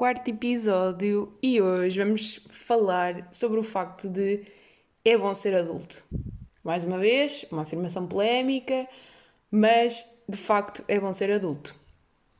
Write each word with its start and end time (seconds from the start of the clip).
quarto 0.00 0.30
episódio 0.30 1.36
e 1.42 1.60
hoje 1.60 2.02
vamos 2.02 2.40
falar 2.48 3.28
sobre 3.30 3.60
o 3.60 3.62
facto 3.62 4.08
de 4.08 4.46
é 5.04 5.14
bom 5.14 5.34
ser 5.34 5.54
adulto. 5.54 6.02
Mais 6.64 6.84
uma 6.84 6.96
vez, 6.96 7.44
uma 7.52 7.64
afirmação 7.64 8.06
polémica, 8.06 8.88
mas 9.50 10.10
de 10.26 10.38
facto 10.38 10.82
é 10.88 10.98
bom 10.98 11.12
ser 11.12 11.30
adulto. 11.30 11.76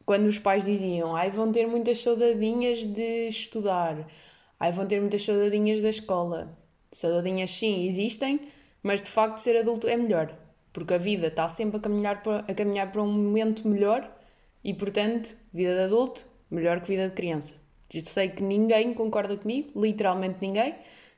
Quando 0.07 0.25
os 0.27 0.39
pais 0.39 0.65
diziam, 0.65 1.15
ai, 1.15 1.31
vão 1.31 1.53
ter 1.53 1.67
muitas 1.67 2.01
saudadinhas 2.01 2.79
de 2.79 3.29
estudar, 3.29 4.09
ai, 4.59 4.73
vão 4.73 4.87
ter 4.87 4.99
muitas 4.99 5.23
saudadinhas 5.23 5.83
da 5.83 5.91
escola. 5.91 6.59
Saudadinhas 6.91 7.51
sim 7.51 7.87
existem, 7.87 8.41
mas 8.83 9.03
de 9.03 9.11
facto 9.11 9.37
ser 9.37 9.59
adulto 9.59 9.87
é 9.87 9.99
melhor, 9.99 10.35
porque 10.73 10.95
a 10.95 10.99
vida 10.99 11.27
está 11.27 11.47
sempre 11.47 11.77
a 11.77 11.81
caminhar 11.81 12.23
para, 12.23 12.39
a 12.39 12.55
caminhar 12.55 12.91
para 12.91 13.03
um 13.03 13.13
momento 13.13 13.69
melhor 13.69 14.11
e, 14.65 14.73
portanto, 14.73 15.37
vida 15.53 15.75
de 15.75 15.83
adulto 15.83 16.30
melhor 16.51 16.81
que 16.81 16.89
vida 16.89 17.09
de 17.09 17.15
criança. 17.15 17.57
Sei 18.05 18.29
que 18.29 18.43
ninguém 18.43 18.95
concorda 18.95 19.37
comigo, 19.37 19.81
literalmente 19.81 20.39
ninguém, 20.41 20.75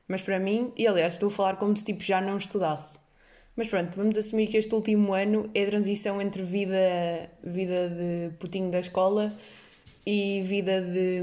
mas 0.07 0.21
para 0.21 0.39
mim, 0.39 0.71
e 0.75 0.87
aliás 0.87 1.13
estou 1.13 1.27
a 1.27 1.31
falar 1.31 1.55
como 1.57 1.75
se 1.77 1.85
tipo 1.85 2.03
já 2.03 2.19
não 2.19 2.37
estudasse. 2.37 2.99
Mas 3.55 3.67
pronto, 3.67 3.95
vamos 3.95 4.17
assumir 4.17 4.47
que 4.47 4.57
este 4.57 4.73
último 4.73 5.13
ano 5.13 5.49
é 5.53 5.63
a 5.63 5.67
transição 5.67 6.19
entre 6.21 6.41
vida, 6.41 7.29
vida 7.43 7.89
de 7.89 8.35
putinho 8.37 8.71
da 8.71 8.79
escola 8.79 9.31
e 10.05 10.41
vida 10.41 10.81
de, 10.81 11.21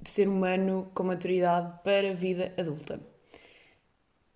de 0.00 0.08
ser 0.08 0.28
humano 0.28 0.90
com 0.94 1.02
maturidade 1.02 1.82
para 1.82 2.10
a 2.10 2.14
vida 2.14 2.54
adulta. 2.56 3.00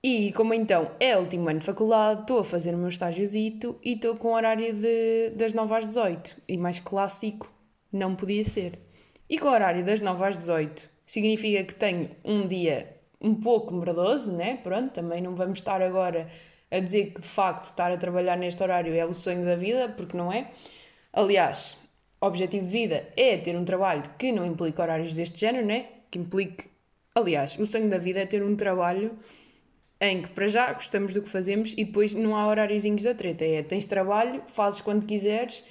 E 0.03 0.33
como 0.33 0.55
então 0.55 0.93
é 1.01 1.17
o 1.17 1.21
último 1.21 1.49
ano 1.49 1.59
de 1.61 1.67
faculdade, 1.67 2.23
estou 2.23 2.41
a 2.41 2.45
fazer 2.45 2.75
o 2.75 2.79
meu 2.79 2.89
estágiozito 2.89 3.79
e 3.83 3.95
estou 3.95 4.17
com 4.17 4.29
o 4.29 4.35
horário 4.35 4.73
de, 4.75 5.31
das 5.31 5.55
9 5.55 5.75
às 5.75 5.87
18. 5.87 6.37
E 6.49 6.57
mais 6.57 6.79
clássico, 6.79 7.53
não 7.93 8.15
podia 8.15 8.45
ser. 8.45 8.79
E 9.29 9.39
com 9.39 9.49
o 9.49 9.53
horário 9.53 9.85
das 9.85 10.01
9 10.01 10.25
às 10.25 10.37
18 10.37 10.91
significa 11.07 11.65
que 11.65 11.75
tenho 11.75 12.11
um 12.25 12.47
dia 12.47 12.97
um 13.21 13.35
pouco 13.35 13.75
merdoso, 13.75 14.33
né? 14.33 14.59
Pronto, 14.63 14.93
também 14.93 15.21
não 15.21 15.35
vamos 15.35 15.59
estar 15.59 15.83
agora 15.83 16.29
a 16.71 16.79
dizer 16.79 17.13
que 17.13 17.21
de 17.21 17.27
facto 17.27 17.65
estar 17.65 17.91
a 17.91 17.97
trabalhar 17.97 18.37
neste 18.37 18.63
horário 18.63 18.95
é 18.95 19.05
o 19.05 19.15
sonho 19.15 19.45
da 19.45 19.57
vida, 19.57 19.89
porque 19.89 20.17
não 20.17 20.33
é. 20.33 20.51
Aliás, 21.13 21.77
o 22.21 22.27
objetivo 22.27 22.67
de 22.67 22.73
vida 22.73 23.09
é 23.17 23.37
ter 23.37 23.57
um 23.57 23.65
trabalho 23.65 24.11
que 24.19 24.31
não 24.33 24.47
implique 24.47 24.81
horários 24.81 25.15
deste 25.15 25.41
género, 25.41 25.67
né? 25.67 25.87
Que 26.11 26.19
implique. 26.19 26.67
Aliás, 27.15 27.59
o 27.59 27.67
sonho 27.67 27.89
da 27.89 27.99
vida 27.99 28.21
é 28.21 28.27
ter 28.27 28.43
um 28.43 28.55
trabalho 28.55 29.19
em 30.01 30.23
que 30.23 30.29
para 30.29 30.47
já 30.47 30.73
gostamos 30.73 31.15
do 31.15 31.23
que 31.23 31.29
fazemos 31.29 31.73
e 31.77 31.85
depois 31.85 32.15
não 32.15 32.37
há 32.37 32.47
horáriozinhos 32.47 33.03
da 33.03 33.15
treta. 33.15 33.45
É 33.45 33.63
tens 33.63 33.87
trabalho, 33.87 34.43
fazes 34.47 34.81
quando 34.81 35.05
quiseres 35.07 35.65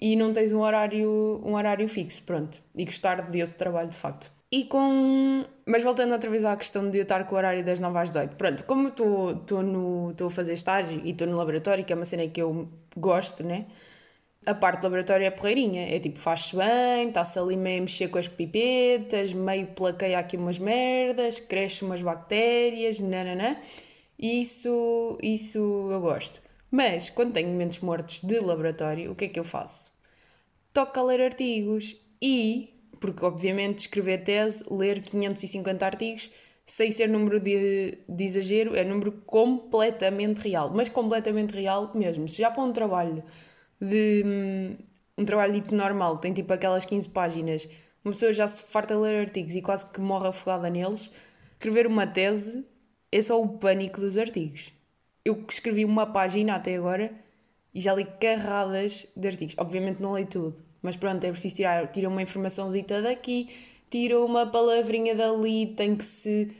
e 0.00 0.14
não 0.16 0.32
tens 0.32 0.52
um 0.52 0.60
horário, 0.60 1.40
um 1.44 1.54
horário 1.54 1.88
fixo, 1.88 2.22
pronto. 2.22 2.58
E 2.74 2.84
gostar 2.84 3.30
desse 3.30 3.54
trabalho 3.54 3.88
de 3.88 3.96
facto. 3.96 4.30
E 4.50 4.64
com. 4.64 5.44
Mas 5.66 5.82
voltando 5.82 6.12
outra 6.12 6.30
vez 6.30 6.44
à 6.44 6.56
questão 6.56 6.88
de 6.88 6.98
eu 6.98 7.02
estar 7.02 7.26
com 7.26 7.34
o 7.34 7.38
horário 7.38 7.64
das 7.64 7.80
9 7.80 7.98
às 7.98 8.10
18. 8.10 8.36
Pronto, 8.36 8.64
como 8.64 8.88
estou 8.88 10.26
a 10.26 10.30
fazer 10.30 10.52
estágio 10.52 11.00
e 11.04 11.10
estou 11.10 11.26
no 11.26 11.36
laboratório, 11.36 11.84
que 11.84 11.92
é 11.92 11.96
uma 11.96 12.04
cena 12.04 12.28
que 12.28 12.40
eu 12.40 12.68
gosto, 12.96 13.42
né? 13.42 13.66
A 14.46 14.54
parte 14.54 14.80
do 14.80 14.84
laboratório 14.84 15.26
é 15.26 15.30
porreirinha. 15.30 15.88
É 15.94 15.98
tipo, 15.98 16.18
faz-se 16.18 16.54
bem, 16.54 17.08
está-se 17.08 17.38
ali 17.38 17.56
meio 17.56 17.78
a 17.78 17.80
mexer 17.82 18.08
com 18.08 18.18
as 18.18 18.28
pipetas, 18.28 19.32
meio 19.32 19.66
plaqueia 19.68 20.18
aqui 20.20 20.36
umas 20.36 20.58
merdas, 20.58 21.40
cresce 21.40 21.84
umas 21.84 22.00
bactérias, 22.00 23.00
nananã. 23.00 23.56
Isso, 24.18 25.18
isso 25.20 25.88
eu 25.90 26.00
gosto. 26.00 26.40
Mas, 26.70 27.08
quando 27.10 27.32
tenho 27.32 27.48
momentos 27.48 27.78
mortos 27.78 28.20
de 28.20 28.40
laboratório, 28.40 29.12
o 29.12 29.14
que 29.14 29.26
é 29.26 29.28
que 29.28 29.38
eu 29.38 29.44
faço? 29.44 29.92
Toco 30.72 30.98
a 30.98 31.02
ler 31.04 31.20
artigos 31.20 31.96
e, 32.20 32.74
porque 33.00 33.24
obviamente 33.24 33.80
escrever 33.80 34.24
tese, 34.24 34.64
ler 34.70 35.02
550 35.02 35.86
artigos, 35.86 36.30
sem 36.66 36.90
ser 36.90 37.08
número 37.08 37.38
de, 37.38 37.98
de 38.08 38.24
exagero, 38.24 38.74
é 38.74 38.84
número 38.84 39.12
completamente 39.12 40.40
real. 40.40 40.70
Mas 40.74 40.88
completamente 40.88 41.52
real 41.54 41.92
mesmo. 41.94 42.28
Se 42.28 42.38
já 42.38 42.50
para 42.50 42.64
um 42.64 42.72
trabalho 42.72 43.22
de. 43.80 44.24
um 45.16 45.24
trabalho 45.24 45.62
normal, 45.72 46.16
que 46.16 46.22
tem 46.22 46.32
tipo 46.34 46.52
aquelas 46.52 46.84
15 46.84 47.08
páginas, 47.10 47.68
uma 48.04 48.12
pessoa 48.12 48.32
já 48.32 48.46
se 48.48 48.62
farta 48.62 48.94
a 48.94 48.98
ler 48.98 49.20
artigos 49.20 49.54
e 49.54 49.62
quase 49.62 49.86
que 49.86 50.00
morre 50.00 50.28
afogada 50.28 50.68
neles, 50.68 51.10
escrever 51.52 51.86
uma 51.86 52.06
tese 52.06 52.66
é 53.12 53.22
só 53.22 53.40
o 53.40 53.48
pânico 53.58 54.00
dos 54.00 54.18
artigos 54.18 54.75
eu 55.26 55.44
escrevi 55.50 55.84
uma 55.84 56.06
página 56.06 56.54
até 56.54 56.76
agora 56.76 57.10
e 57.74 57.80
já 57.80 57.92
li 57.92 58.06
carradas 58.20 59.06
de 59.16 59.26
artigos. 59.26 59.56
Obviamente 59.58 60.00
não 60.00 60.16
li 60.16 60.24
tudo, 60.24 60.56
mas 60.80 60.94
pronto, 60.94 61.24
é 61.24 61.32
preciso 61.32 61.56
tirar, 61.56 61.90
tira 61.90 62.08
uma 62.08 62.22
informaçãozita 62.22 63.02
daqui, 63.02 63.48
tira 63.90 64.20
uma 64.20 64.46
palavrinha 64.46 65.16
dali, 65.16 65.66
tem 65.66 65.96
que 65.96 66.04
se 66.04 66.56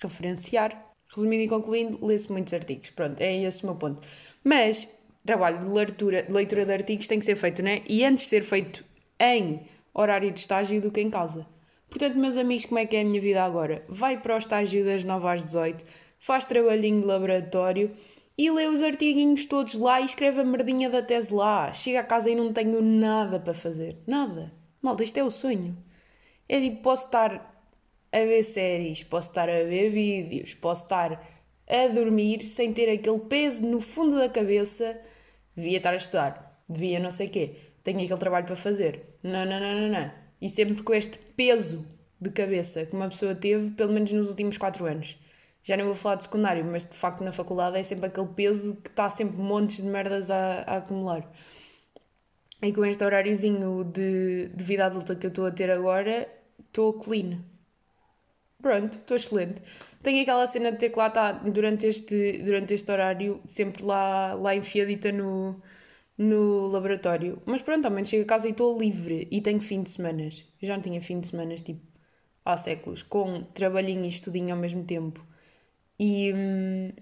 referenciar. 0.00 0.80
Resumindo 1.12 1.42
e 1.42 1.48
concluindo, 1.48 2.04
lê-se 2.04 2.30
muitos 2.30 2.54
artigos. 2.54 2.90
Pronto, 2.90 3.20
é 3.20 3.42
esse 3.42 3.62
o 3.64 3.66
meu 3.66 3.74
ponto. 3.74 4.06
Mas 4.42 4.88
trabalho 5.26 5.58
de 5.58 5.66
leitura, 5.66 6.24
leitura 6.28 6.64
de 6.64 6.72
artigos 6.72 7.08
tem 7.08 7.18
que 7.18 7.24
ser 7.24 7.36
feito, 7.36 7.62
né? 7.62 7.82
E 7.88 8.04
antes 8.04 8.24
de 8.24 8.30
ser 8.30 8.42
feito 8.42 8.84
em 9.18 9.62
horário 9.92 10.30
de 10.30 10.38
estágio 10.38 10.80
do 10.80 10.90
que 10.90 11.00
em 11.00 11.10
casa. 11.10 11.46
Portanto, 11.88 12.16
meus 12.16 12.36
amigos, 12.36 12.64
como 12.66 12.78
é 12.78 12.86
que 12.86 12.96
é 12.96 13.00
a 13.00 13.04
minha 13.04 13.20
vida 13.20 13.42
agora? 13.42 13.84
Vai 13.88 14.20
para 14.20 14.34
o 14.34 14.38
estágio 14.38 14.84
das 14.84 15.04
9 15.04 15.28
às 15.28 15.44
18 15.44 15.84
faz 16.24 16.46
trabalhinho 16.46 17.02
de 17.02 17.06
laboratório 17.06 17.94
e 18.36 18.50
lê 18.50 18.66
os 18.66 18.80
artiguinhos 18.80 19.44
todos 19.44 19.74
lá 19.74 20.00
e 20.00 20.06
escreve 20.06 20.40
a 20.40 20.44
merdinha 20.44 20.88
da 20.88 21.02
tese 21.02 21.34
lá. 21.34 21.70
Chega 21.70 22.00
a 22.00 22.02
casa 22.02 22.30
e 22.30 22.34
não 22.34 22.50
tenho 22.50 22.80
nada 22.80 23.38
para 23.38 23.52
fazer. 23.52 23.98
Nada. 24.06 24.50
Malta, 24.80 25.04
isto 25.04 25.18
é 25.18 25.22
o 25.22 25.30
sonho. 25.30 25.76
É 26.48 26.58
tipo, 26.58 26.80
posso 26.80 27.04
estar 27.04 27.54
a 28.10 28.18
ver 28.20 28.42
séries, 28.42 29.02
posso 29.02 29.28
estar 29.28 29.50
a 29.50 29.64
ver 29.64 29.90
vídeos, 29.90 30.54
posso 30.54 30.84
estar 30.84 31.22
a 31.68 31.88
dormir 31.88 32.46
sem 32.46 32.72
ter 32.72 32.90
aquele 32.90 33.18
peso 33.18 33.62
no 33.66 33.82
fundo 33.82 34.16
da 34.16 34.28
cabeça. 34.28 34.98
Devia 35.54 35.76
estar 35.76 35.92
a 35.92 35.96
estudar, 35.96 36.64
devia 36.66 36.98
não 36.98 37.10
sei 37.10 37.26
o 37.26 37.30
quê, 37.30 37.56
tenho 37.82 38.02
aquele 38.02 38.18
trabalho 38.18 38.46
para 38.46 38.56
fazer. 38.56 39.18
Não, 39.22 39.44
não, 39.44 39.60
não, 39.60 39.74
não, 39.74 39.88
não. 39.88 40.10
E 40.40 40.48
sempre 40.48 40.82
com 40.82 40.94
este 40.94 41.18
peso 41.36 41.86
de 42.18 42.30
cabeça 42.30 42.86
que 42.86 42.96
uma 42.96 43.10
pessoa 43.10 43.34
teve, 43.34 43.72
pelo 43.72 43.92
menos 43.92 44.10
nos 44.10 44.30
últimos 44.30 44.56
4 44.56 44.86
anos 44.86 45.18
já 45.64 45.76
nem 45.76 45.86
vou 45.86 45.94
falar 45.94 46.16
de 46.16 46.24
secundário, 46.24 46.64
mas 46.64 46.84
de 46.84 46.94
facto 46.94 47.24
na 47.24 47.32
faculdade 47.32 47.78
é 47.78 47.82
sempre 47.82 48.06
aquele 48.06 48.28
peso 48.28 48.76
que 48.76 48.90
está 48.90 49.08
sempre 49.08 49.38
montes 49.38 49.78
de 49.78 49.84
merdas 49.84 50.30
a, 50.30 50.62
a 50.66 50.76
acumular. 50.76 51.26
E 52.62 52.72
com 52.72 52.84
este 52.84 53.02
horáriozinho 53.02 53.82
de, 53.84 54.48
de 54.48 54.64
vida 54.64 54.86
adulta 54.86 55.16
que 55.16 55.26
eu 55.26 55.28
estou 55.28 55.46
a 55.46 55.50
ter 55.50 55.70
agora, 55.70 56.28
estou 56.60 56.92
clean. 56.94 57.38
Pronto, 58.60 58.98
estou 58.98 59.16
excelente. 59.16 59.62
Tenho 60.02 60.22
aquela 60.22 60.46
cena 60.46 60.70
de 60.70 60.78
ter 60.78 60.90
que 60.90 60.98
lá 60.98 61.08
estar 61.08 61.32
durante 61.50 61.86
este, 61.86 62.42
durante 62.42 62.74
este 62.74 62.90
horário, 62.92 63.40
sempre 63.46 63.82
lá, 63.84 64.34
lá 64.34 64.54
enfiadita 64.54 65.10
no, 65.12 65.62
no 66.18 66.66
laboratório. 66.68 67.42
Mas 67.46 67.62
pronto, 67.62 67.86
ao 67.86 67.90
menos 67.90 68.08
chego 68.10 68.24
a 68.24 68.26
casa 68.26 68.48
e 68.48 68.50
estou 68.50 68.78
livre 68.78 69.28
e 69.30 69.40
tenho 69.40 69.60
fim 69.60 69.82
de 69.82 69.90
semanas. 69.90 70.44
Eu 70.60 70.68
já 70.68 70.74
não 70.74 70.82
tinha 70.82 71.00
fim 71.00 71.20
de 71.20 71.28
semanas 71.28 71.62
tipo 71.62 71.80
há 72.44 72.56
séculos, 72.56 73.02
com 73.02 73.42
trabalhinho 73.54 74.04
e 74.04 74.08
estudinho 74.08 74.54
ao 74.54 74.60
mesmo 74.60 74.84
tempo 74.84 75.24
e, 75.98 76.32
hum, 76.34 76.92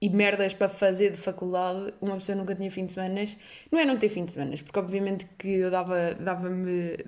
e 0.00 0.10
merdas 0.10 0.54
para 0.54 0.68
fazer 0.68 1.12
de 1.12 1.16
faculdade, 1.16 1.94
uma 2.00 2.14
pessoa 2.14 2.36
nunca 2.36 2.54
tinha 2.54 2.70
fim 2.70 2.86
de 2.86 2.92
semana. 2.92 3.24
Não 3.70 3.78
é 3.78 3.84
não 3.84 3.96
ter 3.96 4.08
fim 4.08 4.24
de 4.24 4.32
semana, 4.32 4.54
porque 4.62 4.78
obviamente 4.78 5.26
que 5.38 5.48
eu 5.48 5.70
dava-me 5.70 6.14
dava 6.16 6.48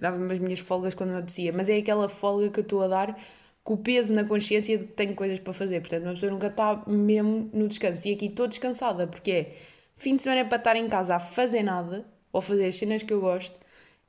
dava 0.01 0.33
as 0.33 0.39
minhas 0.39 0.61
folgas 0.61 0.95
quando 0.95 1.11
me 1.11 1.17
apetecia, 1.19 1.53
mas 1.53 1.69
é 1.69 1.77
aquela 1.77 2.09
folga 2.09 2.51
que 2.51 2.61
eu 2.61 2.63
estou 2.63 2.83
a 2.83 2.89
dar 2.89 3.19
com 3.65 3.75
o 3.75 3.79
peso 3.79 4.13
na 4.13 4.25
consciência 4.25 4.79
de 4.79 4.85
que 4.85 4.93
tenho 4.93 5.15
coisas 5.15 5.39
para 5.39 5.53
fazer. 5.55 5.81
Portanto, 5.81 6.05
uma 6.05 6.13
pessoa 6.13 6.31
nunca 6.31 6.49
está 6.49 6.85
mesmo 6.87 7.51
no 7.53 7.67
descanso. 7.67 8.07
E 8.07 8.13
aqui 8.13 8.27
estou 8.27 8.47
descansada, 8.47 9.07
porque 9.07 9.31
é 9.31 9.57
fim 9.97 10.17
de 10.17 10.23
semana 10.23 10.43
é 10.43 10.45
para 10.45 10.59
estar 10.59 10.77
em 10.77 10.89
casa 10.89 11.17
a 11.17 11.19
fazer 11.21 11.63
nada, 11.63 12.05
ou 12.33 12.43
fazer 12.43 12.67
as 12.67 12.77
cenas 12.77 13.03
que 13.03 13.13
eu 13.13 13.21
gosto, 13.21 13.57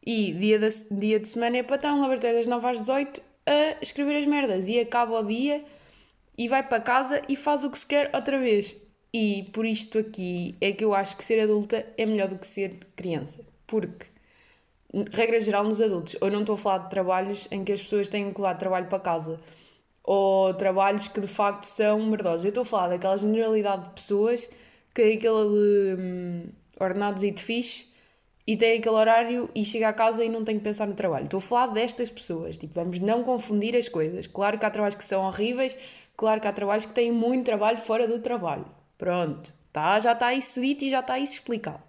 e 0.05 0.31
dia 0.33 0.59
de, 0.59 0.69
dia 0.91 1.19
de 1.19 1.27
semana 1.27 1.57
é 1.57 1.63
para 1.63 1.77
estar 1.77 1.93
um 1.93 2.01
laboratório 2.01 2.37
das 2.37 2.47
9 2.47 2.67
às 2.67 2.79
18 2.79 3.21
a 3.45 3.77
escrever 3.81 4.17
as 4.19 4.25
merdas. 4.27 4.67
E 4.67 4.79
acaba 4.79 5.19
o 5.19 5.23
dia 5.23 5.63
e 6.37 6.47
vai 6.47 6.63
para 6.67 6.81
casa 6.81 7.21
e 7.29 7.35
faz 7.35 7.63
o 7.63 7.69
que 7.69 7.79
se 7.79 7.85
quer 7.85 8.09
outra 8.13 8.37
vez. 8.37 8.75
E 9.13 9.49
por 9.53 9.65
isto 9.65 9.97
aqui 9.99 10.55
é 10.59 10.71
que 10.71 10.83
eu 10.83 10.93
acho 10.93 11.15
que 11.15 11.23
ser 11.23 11.39
adulta 11.39 11.85
é 11.97 12.05
melhor 12.05 12.27
do 12.27 12.37
que 12.37 12.45
ser 12.45 12.79
criança. 12.95 13.45
Porque, 13.65 14.07
regra 15.11 15.39
geral, 15.39 15.63
nos 15.63 15.79
adultos, 15.79 16.15
eu 16.19 16.29
não 16.29 16.41
estou 16.41 16.55
a 16.55 16.57
falar 16.57 16.77
de 16.79 16.89
trabalhos 16.89 17.47
em 17.51 17.63
que 17.63 17.71
as 17.71 17.81
pessoas 17.81 18.09
têm 18.09 18.33
que 18.33 18.41
levar 18.41 18.55
trabalho 18.55 18.87
para 18.87 18.99
casa 18.99 19.39
ou 20.03 20.53
trabalhos 20.53 21.07
que 21.07 21.19
de 21.19 21.27
facto 21.27 21.63
são 21.63 22.05
merdosos. 22.05 22.45
Eu 22.45 22.49
estou 22.49 22.63
a 22.63 22.65
falar 22.65 22.89
daquela 22.89 23.17
generalidade 23.17 23.85
de 23.85 23.89
pessoas 23.91 24.49
que 24.93 25.01
é 25.01 25.13
aquele 25.13 25.95
hum, 25.97 26.43
ordenados 26.79 27.23
e 27.23 27.31
de 27.31 27.41
fixe 27.41 27.87
e 28.47 28.55
tem 28.55 28.77
aquele 28.77 28.95
horário 28.95 29.49
e 29.55 29.65
chega 29.65 29.89
a 29.89 29.93
casa 29.93 30.23
e 30.23 30.29
não 30.29 30.43
tem 30.43 30.57
que 30.57 30.63
pensar 30.63 30.87
no 30.87 30.93
trabalho. 30.93 31.25
Estou 31.25 31.39
a 31.39 31.41
falar 31.41 31.67
destas 31.67 32.09
pessoas. 32.09 32.57
Tipo, 32.57 32.75
vamos 32.75 32.99
não 32.99 33.23
confundir 33.23 33.75
as 33.75 33.89
coisas. 33.89 34.27
Claro 34.27 34.59
que 34.59 34.65
há 34.65 34.69
trabalhos 34.69 34.95
que 34.95 35.03
são 35.03 35.23
horríveis, 35.23 35.75
Claro 36.17 36.39
que 36.39 36.47
há 36.47 36.53
trabalhos 36.53 36.85
que 36.85 36.93
têm 36.93 37.11
muito 37.11 37.45
trabalho 37.45 37.77
fora 37.77 38.07
do 38.07 38.19
trabalho. 38.19 38.65
Pronto, 38.97 39.53
tá, 39.71 39.99
já 39.99 40.13
está 40.13 40.33
isso 40.33 40.61
dito 40.61 40.85
e 40.85 40.89
já 40.89 41.01
está 41.01 41.19
isso 41.19 41.33
explicado. 41.33 41.83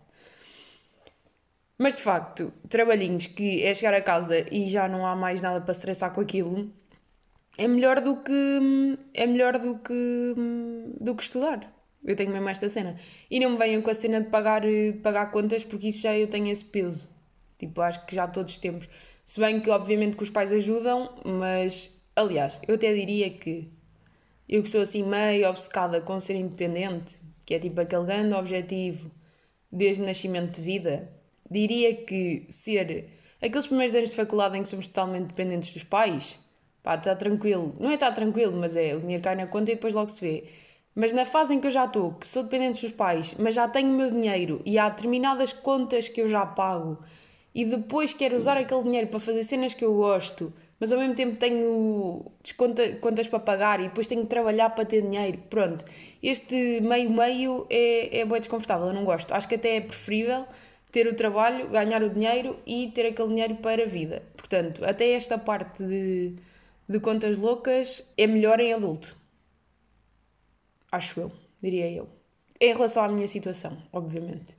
Mas 1.79 1.95
de 1.95 2.01
facto, 2.01 2.53
trabalhinhos 2.69 3.27
que 3.27 3.63
é 3.63 3.73
chegar 3.75 3.95
a 3.95 4.01
casa 4.01 4.47
e 4.51 4.67
já 4.67 4.89
não 4.89 5.07
há 5.07 5.15
mais 5.15 5.41
nada 5.41 5.61
para 5.61 5.73
estressar 5.73 6.13
com 6.13 6.21
aquilo, 6.21 6.73
é 7.59 7.69
melhor 7.69 8.01
do 8.01 8.17
que 8.17 8.99
é 9.15 9.27
melhor 9.27 9.59
do 9.59 9.79
que 9.79 10.35
do 11.01 11.15
que 11.15 11.23
estudar. 11.23 11.73
Eu 12.05 12.15
tenho 12.15 12.31
mesmo 12.31 12.49
esta 12.49 12.69
cena. 12.69 12.97
E 13.31 13.41
não 13.41 13.51
me 13.51 13.57
venham 13.57 13.83
com 13.83 13.91
a 13.91 13.95
cena 13.95 14.21
de 14.21 14.29
pagar, 14.29 14.63
de 14.63 14.95
pagar 15.03 15.31
contas, 15.31 15.65
porque 15.65 15.89
isso 15.89 16.03
já 16.03 16.17
eu 16.17 16.29
tenho 16.29 16.49
esse 16.49 16.65
peso. 16.65 17.11
Tipo, 17.59 17.81
acho 17.81 18.05
que 18.07 18.15
já 18.15 18.29
todos 18.29 18.53
os 18.53 18.59
tempos. 18.59 18.89
Se 19.25 19.41
bem 19.41 19.61
que, 19.61 19.71
obviamente, 19.71 20.17
que 20.17 20.23
os 20.23 20.31
pais 20.31 20.53
ajudam, 20.53 21.15
mas, 21.25 21.93
aliás, 22.15 22.61
eu 22.69 22.77
até 22.77 22.95
diria 22.95 23.31
que 23.31 23.71
eu 24.49 24.63
que 24.63 24.71
sou 24.71 24.83
assim 24.83 25.03
meio 25.03 25.49
obcecada 25.49 26.01
com 26.01 26.21
ser 26.21 26.37
independente, 26.37 27.19
que 27.45 27.55
é 27.55 27.59
tipo 27.59 27.81
aquele 27.81 28.05
grande 28.05 28.35
objetivo 28.35 29.11
desde 29.71 30.03
o 30.03 30.07
nascimento 30.07 30.57
de 30.57 30.63
vida, 30.63 31.11
diria 31.51 31.95
que 31.95 32.47
ser 32.49 33.09
aqueles 33.43 33.67
primeiros 33.67 33.95
anos 33.95 34.11
de 34.11 34.17
faculdade 34.17 34.57
em 34.57 34.63
que 34.63 34.69
somos 34.69 34.87
totalmente 34.87 35.27
dependentes 35.27 35.73
dos 35.73 35.83
pais, 35.83 36.39
pá, 36.83 36.95
está 36.95 37.17
tranquilo. 37.17 37.75
Não 37.81 37.91
é 37.91 37.95
estar 37.95 38.13
tranquilo, 38.13 38.57
mas 38.57 38.77
é 38.77 38.95
o 38.95 39.01
dinheiro 39.01 39.23
cai 39.23 39.35
na 39.35 39.47
conta 39.47 39.73
e 39.73 39.75
depois 39.75 39.95
logo 39.95 40.09
se 40.11 40.21
vê. 40.21 40.45
Mas 40.99 41.13
na 41.13 41.27
fase 41.27 41.53
em 41.53 41.61
que 41.61 41.67
eu 41.67 41.71
já 41.71 41.85
estou, 41.85 42.13
que 42.15 42.27
sou 42.27 42.43
dependente 42.43 42.81
dos 42.81 42.91
pais, 42.91 43.37
mas 43.39 43.55
já 43.55 43.69
tenho 43.69 43.91
o 43.91 43.93
meu 43.93 44.11
dinheiro 44.11 44.63
e 44.65 44.79
há 44.79 44.89
determinadas 44.89 45.53
contas 45.53 46.09
que 46.09 46.23
eu 46.23 46.27
já 46.27 46.47
pago 46.47 46.99
e 47.55 47.67
depois 47.67 48.15
quero 48.15 48.35
usar 48.35 48.57
aquele 48.57 48.83
dinheiro 48.83 49.07
para 49.09 49.21
fazer 49.21 49.45
cenas 49.45 49.75
que 49.75 49.85
eu 49.85 49.95
gosto, 49.95 50.51
mas 50.81 50.91
ao 50.91 50.99
mesmo 50.99 51.15
tempo 51.15 51.37
tenho 51.37 52.33
contas 53.01 53.29
para 53.29 53.39
pagar 53.39 53.81
e 53.81 53.85
depois 53.85 54.07
tenho 54.07 54.23
que 54.23 54.29
trabalhar 54.29 54.71
para 54.71 54.87
ter 54.87 55.03
dinheiro. 55.03 55.39
Pronto, 55.51 55.85
este 56.23 56.81
meio-meio 56.81 57.67
é, 57.69 58.21
é 58.21 58.25
bem 58.25 58.39
desconfortável, 58.39 58.87
eu 58.87 58.95
não 58.95 59.05
gosto. 59.05 59.33
Acho 59.33 59.47
que 59.47 59.55
até 59.55 59.77
é 59.77 59.81
preferível 59.83 60.47
ter 60.91 61.07
o 61.07 61.15
trabalho, 61.15 61.69
ganhar 61.69 62.03
o 62.03 62.09
dinheiro 62.09 62.59
e 62.67 62.91
ter 62.95 63.05
aquele 63.07 63.29
dinheiro 63.29 63.57
para 63.57 63.83
a 63.83 63.87
vida. 63.87 64.23
Portanto, 64.35 64.83
até 64.83 65.13
esta 65.13 65.37
parte 65.37 65.83
de, 65.83 66.37
de 66.89 67.01
contas 67.01 67.37
loucas 67.37 68.03
é 68.17 68.27
melhor 68.27 68.61
em 68.61 68.73
adulto. 68.73 69.15
Acho 70.97 71.21
eu, 71.21 71.33
diria 71.63 71.91
eu. 71.91 72.09
Em 72.61 72.73
relação 72.73 73.05
à 73.05 73.09
minha 73.09 73.29
situação, 73.29 73.77
obviamente. 73.93 74.57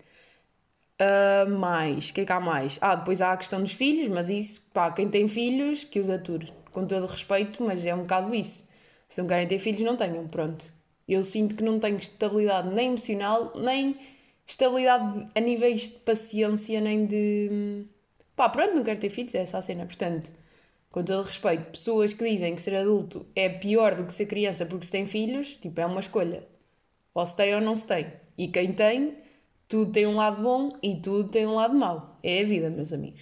Uh, 1.00 1.50
mais, 1.50 2.10
o 2.10 2.14
que 2.14 2.22
é 2.22 2.26
que 2.26 2.32
há 2.32 2.40
mais? 2.40 2.78
Ah, 2.82 2.96
depois 2.96 3.22
há 3.22 3.32
a 3.34 3.38
questão 3.38 3.62
dos 3.62 3.74
filhos, 3.74 4.08
mas 4.10 4.30
isso, 4.30 4.62
pá, 4.74 4.92
quem 4.92 5.10
tem 5.10 5.28
filhos, 5.28 5.84
que 5.84 6.00
os 6.00 6.10
ature. 6.10 6.52
Com 6.72 6.86
todo 6.86 7.06
respeito, 7.06 7.64
mas 7.64 7.86
é 7.86 7.94
um 7.94 8.02
bocado 8.02 8.34
isso. 8.36 8.68
Se 9.08 9.22
não 9.22 9.28
querem 9.28 9.48
ter 9.48 9.60
filhos, 9.60 9.82
não 9.82 9.96
tenham, 9.96 10.28
pronto. 10.28 10.66
Eu 11.08 11.24
sinto 11.24 11.56
que 11.56 11.64
não 11.64 11.80
tenho 11.80 11.98
estabilidade 11.98 12.70
nem 12.74 12.88
emocional, 12.90 13.54
nem 13.56 13.98
estabilidade 14.46 15.28
a 15.36 15.40
níveis 15.40 15.84
de 15.84 16.00
paciência, 16.00 16.82
nem 16.82 17.06
de. 17.06 17.86
pá, 18.36 18.50
pronto, 18.50 18.76
não 18.76 18.84
quero 18.84 19.00
ter 19.00 19.10
filhos, 19.10 19.34
é 19.36 19.40
essa 19.40 19.58
a 19.58 19.62
cena. 19.62 19.86
Portanto, 19.86 20.32
com 20.92 21.04
todo 21.04 21.26
respeito, 21.26 21.72
pessoas 21.72 22.14
que 22.14 22.30
dizem 22.30 22.56
que 22.56 22.62
ser 22.62 22.76
adulto 22.76 23.26
é 23.36 23.50
pior 23.50 23.96
do 23.96 24.06
que 24.06 24.14
ser 24.14 24.26
criança 24.26 24.66
porque 24.66 24.86
se 24.86 24.92
tem 24.92 25.06
filhos, 25.06 25.58
tipo, 25.58 25.80
é 25.80 25.86
uma 25.86 26.00
escolha. 26.00 26.48
Ou 27.14 27.26
se 27.26 27.36
tem 27.36 27.54
ou 27.54 27.62
não 27.62 27.76
se 27.76 27.86
tem. 27.86 28.12
E 28.38 28.48
quem 28.48 28.74
tem 28.74 29.16
tudo 29.68 29.92
tem 29.92 30.08
um 30.08 30.16
lado 30.16 30.42
bom 30.42 30.72
e 30.82 30.96
tudo 30.96 31.30
tem 31.30 31.46
um 31.46 31.56
lado 31.56 31.76
mau. 31.76 32.18
É 32.24 32.42
a 32.42 32.46
vida, 32.46 32.70
meus 32.70 32.94
amigos. 32.94 33.22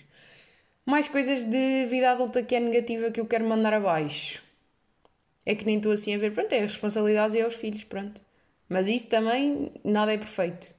Mais 0.85 1.07
coisas 1.07 1.43
de 1.43 1.85
vida 1.87 2.11
adulta 2.11 2.43
que 2.43 2.55
é 2.55 2.59
negativa 2.59 3.09
que 3.09 3.19
eu 3.19 3.25
quero 3.25 3.47
mandar 3.47 3.73
abaixo. 3.73 4.43
É 5.45 5.55
que 5.55 5.65
nem 5.65 5.77
estou 5.77 5.91
assim 5.91 6.13
a 6.13 6.17
ver. 6.17 6.33
Pronto, 6.33 6.53
é 6.53 6.59
as 6.59 6.71
responsabilidades 6.71 7.35
e 7.35 7.41
aos 7.41 7.55
filhos, 7.55 7.83
pronto. 7.83 8.21
Mas 8.69 8.87
isso 8.87 9.07
também, 9.07 9.71
nada 9.83 10.13
é 10.13 10.17
perfeito. 10.17 10.75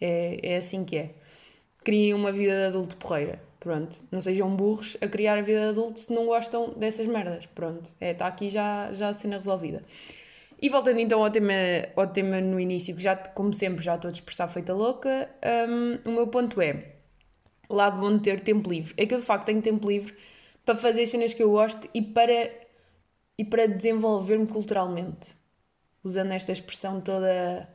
É, 0.00 0.54
é 0.54 0.56
assim 0.56 0.84
que 0.84 0.96
é. 0.96 1.14
Criem 1.84 2.14
uma 2.14 2.32
vida 2.32 2.52
de 2.52 2.64
adulto 2.66 2.96
porreira. 2.96 3.40
Pronto. 3.60 4.02
Não 4.10 4.22
sejam 4.22 4.56
burros 4.56 4.96
a 5.02 5.06
criar 5.06 5.38
a 5.38 5.42
vida 5.42 5.60
de 5.60 5.68
adulto 5.68 6.00
se 6.00 6.12
não 6.12 6.24
gostam 6.24 6.70
dessas 6.70 7.06
merdas. 7.06 7.44
Pronto. 7.44 7.92
É, 8.00 8.12
está 8.12 8.26
aqui 8.26 8.48
já, 8.48 8.90
já 8.94 9.10
a 9.10 9.14
cena 9.14 9.36
resolvida. 9.36 9.84
E 10.62 10.68
voltando 10.68 10.98
então 10.98 11.22
ao 11.22 11.30
tema, 11.30 11.52
ao 11.94 12.06
tema 12.06 12.40
no 12.40 12.58
início, 12.58 12.96
que 12.96 13.02
já, 13.02 13.14
como 13.16 13.52
sempre, 13.52 13.84
já 13.84 13.94
estou 13.94 14.08
a 14.08 14.12
dispersar 14.12 14.48
feita 14.50 14.74
louca, 14.74 15.30
um, 15.68 16.10
o 16.10 16.12
meu 16.12 16.26
ponto 16.26 16.60
é: 16.60 16.96
lado 17.68 18.00
bom 18.00 18.16
de 18.16 18.22
ter 18.22 18.40
tempo 18.40 18.68
livre. 18.68 18.94
É 18.96 19.06
que 19.06 19.14
eu 19.14 19.20
de 19.20 19.26
facto 19.26 19.46
tenho 19.46 19.62
tempo 19.62 19.88
livre 19.88 20.14
para 20.64 20.74
fazer 20.74 21.06
cenas 21.06 21.34
que 21.34 21.42
eu 21.42 21.50
gosto 21.50 21.88
e 21.94 22.02
para, 22.02 22.50
e 23.38 23.44
para 23.44 23.66
desenvolver-me 23.66 24.46
culturalmente. 24.46 25.34
Usando 26.02 26.32
esta 26.32 26.52
expressão 26.52 27.00
toda 27.00 27.68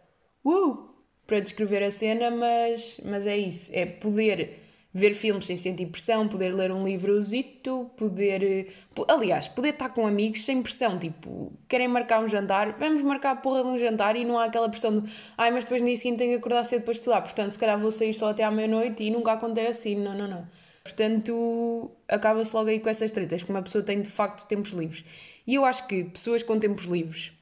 uh, 0.43 0.89
para 1.27 1.39
descrever 1.39 1.83
a 1.83 1.91
cena, 1.91 2.31
mas, 2.31 2.99
mas 3.03 3.25
é 3.25 3.37
isso: 3.37 3.71
é 3.73 3.85
poder 3.85 4.64
ver 4.95 5.13
filmes 5.13 5.45
sem 5.45 5.57
sentir 5.57 5.87
pressão, 5.87 6.25
poder 6.25 6.55
ler 6.55 6.71
um 6.71 6.85
livrozito, 6.85 7.91
poder. 7.97 8.41
Eh, 8.41 8.67
aliás, 9.09 9.49
poder 9.49 9.71
estar 9.71 9.89
com 9.89 10.07
amigos 10.07 10.45
sem 10.45 10.61
pressão. 10.61 10.97
Tipo, 10.97 11.51
querem 11.67 11.89
marcar 11.89 12.23
um 12.23 12.29
jantar, 12.29 12.77
vamos 12.79 13.01
marcar 13.01 13.31
a 13.31 13.35
porra 13.35 13.61
de 13.61 13.69
um 13.71 13.77
jantar 13.77 14.15
e 14.15 14.23
não 14.23 14.39
há 14.39 14.45
aquela 14.45 14.69
pressão 14.69 15.01
de 15.01 15.11
ai, 15.37 15.51
mas 15.51 15.65
depois 15.65 15.81
no 15.81 15.87
dia 15.89 15.97
seguinte 15.97 16.19
tenho 16.19 16.31
que 16.31 16.37
acordar 16.37 16.63
cedo 16.63 16.83
para 16.83 16.93
estudar, 16.93 17.21
portanto, 17.21 17.51
se 17.51 17.59
calhar 17.59 17.77
vou 17.77 17.91
sair 17.91 18.13
só 18.13 18.29
até 18.29 18.43
à 18.45 18.49
meia-noite 18.49 19.03
e 19.03 19.11
nunca 19.11 19.33
acontece 19.33 19.89
assim. 19.89 19.95
Não, 19.95 20.17
não, 20.17 20.29
não. 20.29 20.47
Portanto, 20.81 21.91
acaba-se 22.07 22.55
logo 22.55 22.69
aí 22.69 22.79
com 22.79 22.87
essas 22.87 23.11
tretas, 23.11 23.43
que 23.43 23.49
uma 23.49 23.61
pessoa 23.61 23.83
tem 23.83 24.01
de 24.01 24.09
facto 24.09 24.47
tempos 24.47 24.71
livres. 24.71 25.03
E 25.45 25.55
eu 25.55 25.65
acho 25.65 25.85
que 25.87 26.05
pessoas 26.05 26.41
com 26.41 26.57
tempos 26.57 26.85
livres 26.85 27.33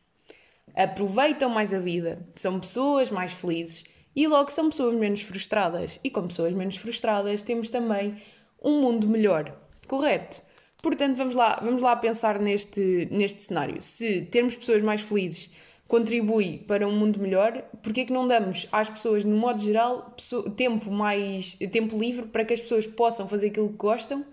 aproveitam 0.75 1.51
mais 1.51 1.71
a 1.71 1.77
vida, 1.77 2.25
são 2.33 2.59
pessoas 2.59 3.11
mais 3.11 3.31
felizes 3.31 3.83
e 4.15 4.27
logo 4.27 4.51
são 4.51 4.69
pessoas 4.69 4.95
menos 4.95 5.21
frustradas. 5.21 5.99
E 6.03 6.09
com 6.09 6.27
pessoas 6.27 6.53
menos 6.53 6.77
frustradas 6.77 7.43
temos 7.43 7.69
também 7.69 8.21
um 8.63 8.81
mundo 8.81 9.07
melhor. 9.07 9.57
Correto? 9.87 10.41
Portanto, 10.81 11.15
vamos 11.15 11.35
lá, 11.35 11.59
vamos 11.63 11.81
lá 11.81 11.95
pensar 11.95 12.39
neste, 12.39 13.07
neste 13.09 13.41
cenário. 13.41 13.81
Se 13.81 14.21
termos 14.23 14.55
pessoas 14.55 14.83
mais 14.83 15.01
felizes 15.01 15.49
contribui 15.87 16.57
para 16.57 16.87
um 16.87 16.91
mundo 16.91 17.19
melhor, 17.19 17.63
porque 17.81 18.01
é 18.01 18.05
que 18.05 18.13
não 18.13 18.27
damos 18.27 18.67
às 18.71 18.89
pessoas, 18.89 19.23
no 19.23 19.35
modo 19.37 19.61
geral, 19.61 20.15
tempo 20.55 20.89
mais 20.89 21.53
tempo 21.71 21.97
livre 21.97 22.25
para 22.25 22.43
que 22.43 22.53
as 22.53 22.61
pessoas 22.61 22.87
possam 22.87 23.27
fazer 23.27 23.47
aquilo 23.47 23.69
que 23.69 23.77
gostam 23.77 24.25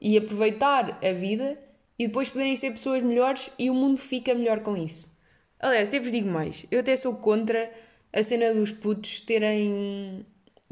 e 0.00 0.16
aproveitar 0.16 0.98
a 1.02 1.12
vida 1.12 1.58
e 1.98 2.06
depois 2.06 2.28
poderem 2.28 2.56
ser 2.56 2.70
pessoas 2.70 3.02
melhores 3.02 3.50
e 3.58 3.68
o 3.68 3.74
mundo 3.74 3.98
fica 3.98 4.34
melhor 4.34 4.60
com 4.60 4.76
isso. 4.76 5.10
Aliás, 5.58 5.88
até 5.88 6.00
vos 6.00 6.10
digo 6.12 6.30
mais, 6.30 6.64
eu 6.70 6.80
até 6.80 6.96
sou 6.96 7.14
contra 7.14 7.70
a 8.12 8.22
cena 8.22 8.52
dos 8.52 8.70
putos 8.70 9.20
terem, 9.20 10.26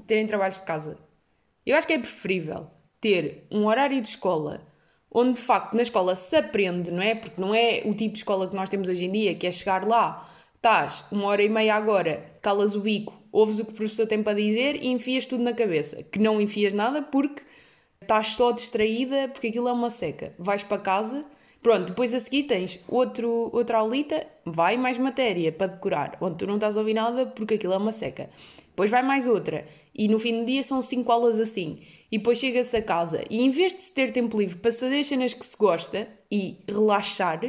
terem 0.07 0.27
trabalhos 0.27 0.61
de 0.61 0.67
casa. 0.67 0.99
Eu 1.65 1.77
acho 1.77 1.87
que 1.87 1.93
é 1.93 1.99
preferível 1.99 2.69
ter 3.01 3.47
um 3.51 3.67
horário 3.67 4.01
de 4.01 4.09
escola 4.09 4.67
onde 5.11 5.35
de 5.35 5.41
facto 5.41 5.75
na 5.75 5.83
escola 5.83 6.15
se 6.15 6.37
aprende, 6.37 6.91
não 6.91 7.03
é? 7.03 7.15
Porque 7.15 7.41
não 7.41 7.55
é 7.55 7.83
o 7.85 7.95
tipo 7.95 8.13
de 8.13 8.19
escola 8.19 8.49
que 8.49 8.55
nós 8.55 8.69
temos 8.69 8.89
hoje 8.89 9.07
em 9.07 9.13
dia, 9.13 9.35
que 9.35 9.47
é 9.47 9.53
chegar 9.53 9.87
lá, 9.87 10.29
estás 10.55 11.05
uma 11.11 11.27
hora 11.27 11.43
e 11.43 11.49
meia 11.49 11.75
agora, 11.75 12.25
calas 12.43 12.75
o 12.75 12.81
bico, 12.81 13.15
ouves 13.33 13.59
o 13.59 13.65
que 13.65 13.73
o 13.73 13.75
professor 13.75 14.07
tem 14.07 14.23
para 14.23 14.35
dizer 14.35 14.77
e 14.77 14.89
enfias 14.89 15.27
tudo 15.27 15.43
na 15.43 15.53
cabeça. 15.53 16.03
Que 16.03 16.19
não 16.19 16.41
enfias 16.41 16.73
nada 16.73 17.03
porque 17.03 17.43
estás 18.01 18.29
só 18.29 18.53
distraída, 18.53 19.29
porque 19.29 19.49
aquilo 19.49 19.69
é 19.69 19.73
uma 19.73 19.91
seca. 19.91 20.35
Vais 20.39 20.63
para 20.63 20.79
casa 20.79 21.25
Pronto, 21.63 21.89
depois 21.89 22.15
a 22.15 22.21
seguir 22.21 22.45
tens 22.45 22.79
outro, 22.89 23.51
outra 23.53 23.79
aulita, 23.79 24.27
vai 24.45 24.77
mais 24.77 24.97
matéria 24.97 25.51
para 25.51 25.67
decorar, 25.67 26.17
onde 26.21 26.37
tu 26.37 26.47
não 26.47 26.55
estás 26.55 26.77
a 26.77 26.81
ouvir 26.81 26.95
nada 26.95 27.27
porque 27.27 27.55
aquilo 27.55 27.73
é 27.73 27.77
uma 27.77 27.93
seca. 27.93 28.31
Depois 28.69 28.91
vai 28.91 29.03
mais 29.03 29.27
outra, 29.27 29.67
e 29.93 30.07
no 30.07 30.21
fim 30.21 30.39
do 30.39 30.47
dia 30.47 30.63
são 30.63 30.81
cinco 30.83 31.11
aulas 31.11 31.41
assim. 31.41 31.81
E 32.13 32.19
depois 32.19 32.39
chega-se 32.39 32.77
a 32.77 32.83
casa, 32.83 33.25
e 33.29 33.41
em 33.43 33.51
vez 33.51 33.75
de 33.75 33.91
ter 33.91 34.13
tempo 34.13 34.39
livre 34.39 34.57
para 34.57 34.73
fazer 34.73 35.01
as 35.01 35.07
cenas 35.09 35.35
que 35.35 35.45
se 35.45 35.57
gosta 35.57 36.09
e 36.31 36.59
relaxar, 36.69 37.41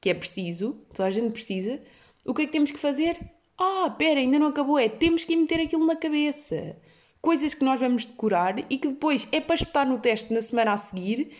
que 0.00 0.08
é 0.08 0.14
preciso, 0.14 0.76
toda 0.94 1.08
a 1.08 1.10
gente 1.10 1.30
precisa, 1.30 1.78
o 2.24 2.32
que 2.32 2.42
é 2.42 2.46
que 2.46 2.52
temos 2.52 2.70
que 2.70 2.78
fazer? 2.78 3.18
Ah, 3.58 3.94
pera, 3.96 4.20
ainda 4.20 4.38
não 4.38 4.46
acabou, 4.46 4.78
é 4.78 4.88
temos 4.88 5.22
que 5.22 5.36
meter 5.36 5.60
aquilo 5.60 5.84
na 5.84 5.94
cabeça. 5.94 6.76
Coisas 7.20 7.52
que 7.52 7.62
nós 7.62 7.78
vamos 7.78 8.06
decorar 8.06 8.58
e 8.70 8.78
que 8.78 8.88
depois 8.88 9.28
é 9.30 9.38
para 9.38 9.56
espetar 9.56 9.86
no 9.86 9.98
teste 9.98 10.32
na 10.32 10.40
semana 10.40 10.72
a 10.72 10.78
seguir 10.78 11.30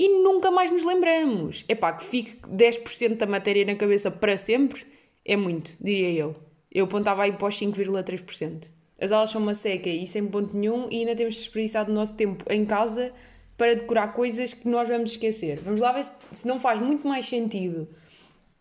e 0.00 0.22
nunca 0.22 0.50
mais 0.50 0.70
nos 0.70 0.82
lembramos. 0.82 1.62
É 1.68 1.74
pá, 1.74 1.92
que 1.92 2.04
fique 2.04 2.38
10% 2.48 3.18
da 3.18 3.26
matéria 3.26 3.66
na 3.66 3.74
cabeça 3.74 4.10
para 4.10 4.38
sempre 4.38 4.86
é 5.22 5.36
muito, 5.36 5.76
diria 5.78 6.10
eu. 6.10 6.36
Eu 6.72 6.86
apontava 6.86 7.24
aí 7.24 7.32
para 7.32 7.48
os 7.48 7.60
5,3%. 7.60 8.64
As 8.98 9.12
aulas 9.12 9.30
são 9.30 9.42
uma 9.42 9.54
seca 9.54 9.90
e 9.90 10.06
sem 10.08 10.26
ponto 10.26 10.56
nenhum 10.56 10.88
e 10.90 11.00
ainda 11.00 11.14
temos 11.14 11.34
desperdiçado 11.36 11.92
o 11.92 11.94
nosso 11.94 12.16
tempo 12.16 12.42
em 12.50 12.64
casa 12.64 13.12
para 13.58 13.74
decorar 13.74 14.08
coisas 14.14 14.54
que 14.54 14.66
nós 14.66 14.88
vamos 14.88 15.10
esquecer. 15.10 15.60
Vamos 15.60 15.82
lá 15.82 15.92
ver 15.92 16.04
se, 16.04 16.12
se 16.32 16.48
não 16.48 16.58
faz 16.58 16.80
muito 16.80 17.06
mais 17.06 17.28
sentido 17.28 17.86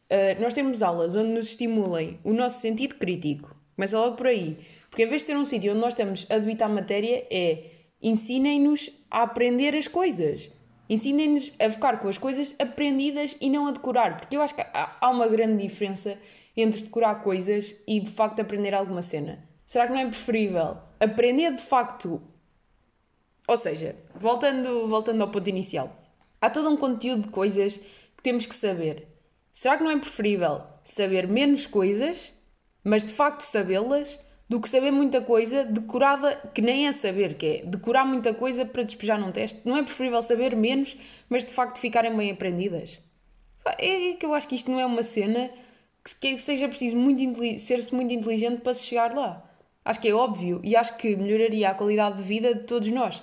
uh, 0.10 0.42
nós 0.42 0.54
temos 0.54 0.82
aulas 0.82 1.16
onde 1.16 1.32
nos 1.32 1.48
estimulem 1.48 2.20
o 2.24 2.34
nosso 2.34 2.60
sentido 2.60 2.96
crítico. 2.96 3.56
Começa 3.78 3.98
logo 3.98 4.18
por 4.18 4.28
aí. 4.28 4.58
Porque 4.90 5.04
em 5.04 5.08
vez 5.08 5.22
de 5.22 5.28
ser 5.28 5.38
um 5.38 5.46
sítio 5.46 5.72
onde 5.72 5.80
nós 5.80 5.94
estamos 5.94 6.26
a 6.30 6.38
debitar 6.38 6.70
matéria, 6.70 7.26
é 7.32 7.64
ensinem-nos 8.02 8.90
a 9.10 9.24
aprender 9.24 9.74
as 9.76 9.88
coisas. 9.88 10.52
Ensinem-nos 10.90 11.54
a 11.60 11.70
ficar 11.70 12.00
com 12.00 12.08
as 12.08 12.18
coisas 12.18 12.56
aprendidas 12.58 13.38
e 13.40 13.50
não 13.50 13.68
a 13.68 13.72
decorar, 13.72 14.18
porque 14.18 14.36
eu 14.36 14.42
acho 14.42 14.56
que 14.56 14.66
há 14.74 15.10
uma 15.10 15.28
grande 15.28 15.62
diferença 15.62 16.18
entre 16.58 16.82
decorar 16.82 17.22
coisas 17.24 17.76
e 17.88 18.00
de 18.00 18.10
facto 18.10 18.40
aprender 18.42 18.74
alguma 18.74 19.02
cena. 19.04 19.48
Será 19.68 19.86
que 19.86 19.94
não 19.94 20.00
é 20.00 20.08
preferível 20.08 20.78
aprender 21.00 21.54
de 21.54 21.62
facto 21.62 22.22
Ou 23.48 23.58
seja, 23.58 23.96
voltando, 24.16 24.88
voltando 24.88 25.22
ao 25.22 25.30
ponto 25.30 25.48
inicial, 25.48 25.96
há 26.42 26.50
todo 26.50 26.70
um 26.70 26.78
conteúdo 26.78 27.24
de 27.24 27.30
coisas 27.30 27.78
que 28.18 28.24
temos 28.24 28.46
que 28.46 28.56
saber. 28.56 29.08
Será 29.54 29.78
que 29.78 29.84
não 29.84 29.92
é 29.92 29.98
preferível 29.98 30.62
saber 30.84 31.28
menos 31.28 31.68
coisas, 31.68 32.34
mas 32.84 33.04
de 33.04 33.12
facto 33.14 33.42
sabê-las, 33.42 34.20
do 34.50 34.60
que 34.60 34.68
saber 34.68 34.90
muita 34.90 35.22
coisa 35.22 35.64
decorada, 35.64 36.36
que 36.54 36.62
nem 36.62 36.88
é 36.88 36.92
saber, 36.92 37.36
que 37.36 37.46
é 37.46 37.62
decorar 37.64 38.04
muita 38.04 38.34
coisa 38.34 38.66
para 38.66 38.82
despejar 38.82 39.20
num 39.20 39.32
teste? 39.32 39.62
Não 39.64 39.78
é 39.78 39.84
preferível 39.84 40.22
saber 40.24 40.56
menos, 40.56 40.98
mas 41.30 41.44
de 41.44 41.52
facto 41.52 41.78
ficarem 41.78 42.16
bem 42.18 42.32
aprendidas? 42.32 43.00
É 43.78 44.14
que 44.14 44.26
eu 44.26 44.34
acho 44.34 44.48
que 44.48 44.56
isto 44.56 44.72
não 44.72 44.80
é 44.80 44.86
uma 44.86 45.04
cena 45.04 45.52
que 46.20 46.40
seja 46.40 46.68
preciso 46.68 46.98
ser-se 47.60 47.94
muito 47.94 48.12
inteligente 48.12 48.62
para 48.62 48.74
se 48.74 48.86
chegar 48.86 49.14
lá. 49.14 49.46
Acho 49.86 50.00
que 50.00 50.08
é 50.08 50.14
óbvio 50.14 50.60
e 50.64 50.76
acho 50.76 50.98
que 50.98 51.16
melhoraria 51.16 51.70
a 51.70 51.76
qualidade 51.76 52.18
de 52.18 52.24
vida 52.24 52.56
de 52.56 52.64
todos 52.64 52.90
nós. 52.90 53.22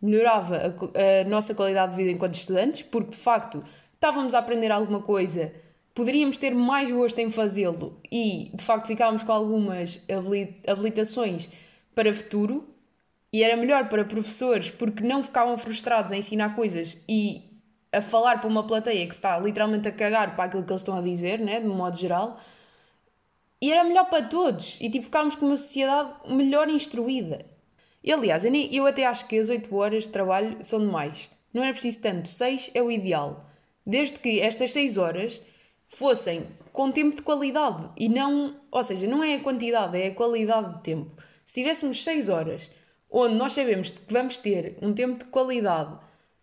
Melhorava 0.00 0.56
a, 0.56 1.20
a 1.20 1.24
nossa 1.28 1.54
qualidade 1.54 1.92
de 1.92 1.98
vida 1.98 2.10
enquanto 2.12 2.34
estudantes, 2.34 2.82
porque 2.82 3.10
de 3.10 3.16
facto 3.16 3.64
estávamos 3.94 4.34
a 4.34 4.38
aprender 4.38 4.70
alguma 4.70 5.02
coisa, 5.02 5.52
poderíamos 5.94 6.38
ter 6.38 6.54
mais 6.54 6.90
gosto 6.90 7.18
em 7.18 7.30
fazê-lo 7.30 8.00
e 8.10 8.50
de 8.54 8.64
facto 8.64 8.86
ficávamos 8.86 9.22
com 9.22 9.32
algumas 9.32 10.02
habilitações 10.66 11.48
para 11.94 12.12
futuro. 12.12 12.68
E 13.34 13.42
era 13.42 13.56
melhor 13.56 13.88
para 13.88 14.04
professores 14.04 14.68
porque 14.68 15.02
não 15.02 15.24
ficavam 15.24 15.56
frustrados 15.56 16.12
a 16.12 16.16
ensinar 16.16 16.54
coisas 16.54 17.02
e 17.08 17.50
a 17.90 18.02
falar 18.02 18.40
para 18.40 18.48
uma 18.48 18.66
plateia 18.66 19.06
que 19.06 19.14
está 19.14 19.38
literalmente 19.38 19.88
a 19.88 19.92
cagar 19.92 20.34
para 20.34 20.44
aquilo 20.44 20.62
que 20.64 20.70
eles 20.70 20.82
estão 20.82 20.96
a 20.96 21.00
dizer, 21.00 21.38
né, 21.38 21.58
de 21.58 21.66
modo 21.66 21.96
geral. 21.96 22.38
E 23.60 23.72
era 23.72 23.84
melhor 23.84 24.10
para 24.10 24.26
todos. 24.26 24.78
E 24.80 24.90
tipo, 24.90 25.04
ficámos 25.04 25.34
com 25.34 25.46
uma 25.46 25.56
sociedade 25.56 26.10
melhor 26.28 26.68
instruída. 26.68 27.46
E 28.04 28.12
aliás, 28.12 28.42
eu 28.44 28.86
até 28.86 29.06
acho 29.06 29.26
que 29.26 29.38
as 29.38 29.48
8 29.48 29.74
horas 29.74 30.04
de 30.04 30.10
trabalho 30.10 30.58
são 30.62 30.80
demais. 30.80 31.30
Não 31.54 31.62
era 31.62 31.72
preciso 31.72 32.00
tanto. 32.00 32.28
6 32.28 32.72
é 32.74 32.82
o 32.82 32.90
ideal. 32.90 33.46
Desde 33.86 34.18
que 34.18 34.40
estas 34.40 34.72
6 34.72 34.96
horas 34.96 35.40
fossem 35.92 36.46
com 36.72 36.90
tempo 36.90 37.16
de 37.16 37.22
qualidade 37.22 37.88
e 37.96 38.08
não. 38.08 38.56
Ou 38.70 38.82
seja, 38.82 39.06
não 39.06 39.22
é 39.22 39.34
a 39.34 39.40
quantidade, 39.40 40.00
é 40.00 40.08
a 40.08 40.14
qualidade 40.14 40.76
de 40.76 40.82
tempo. 40.82 41.10
Se 41.44 41.54
tivéssemos 41.54 42.02
6 42.02 42.28
horas 42.28 42.70
onde 43.10 43.34
nós 43.34 43.52
sabemos 43.52 43.90
que 43.90 44.12
vamos 44.12 44.38
ter 44.38 44.78
um 44.80 44.94
tempo 44.94 45.18
de 45.18 45.26
qualidade 45.26 45.98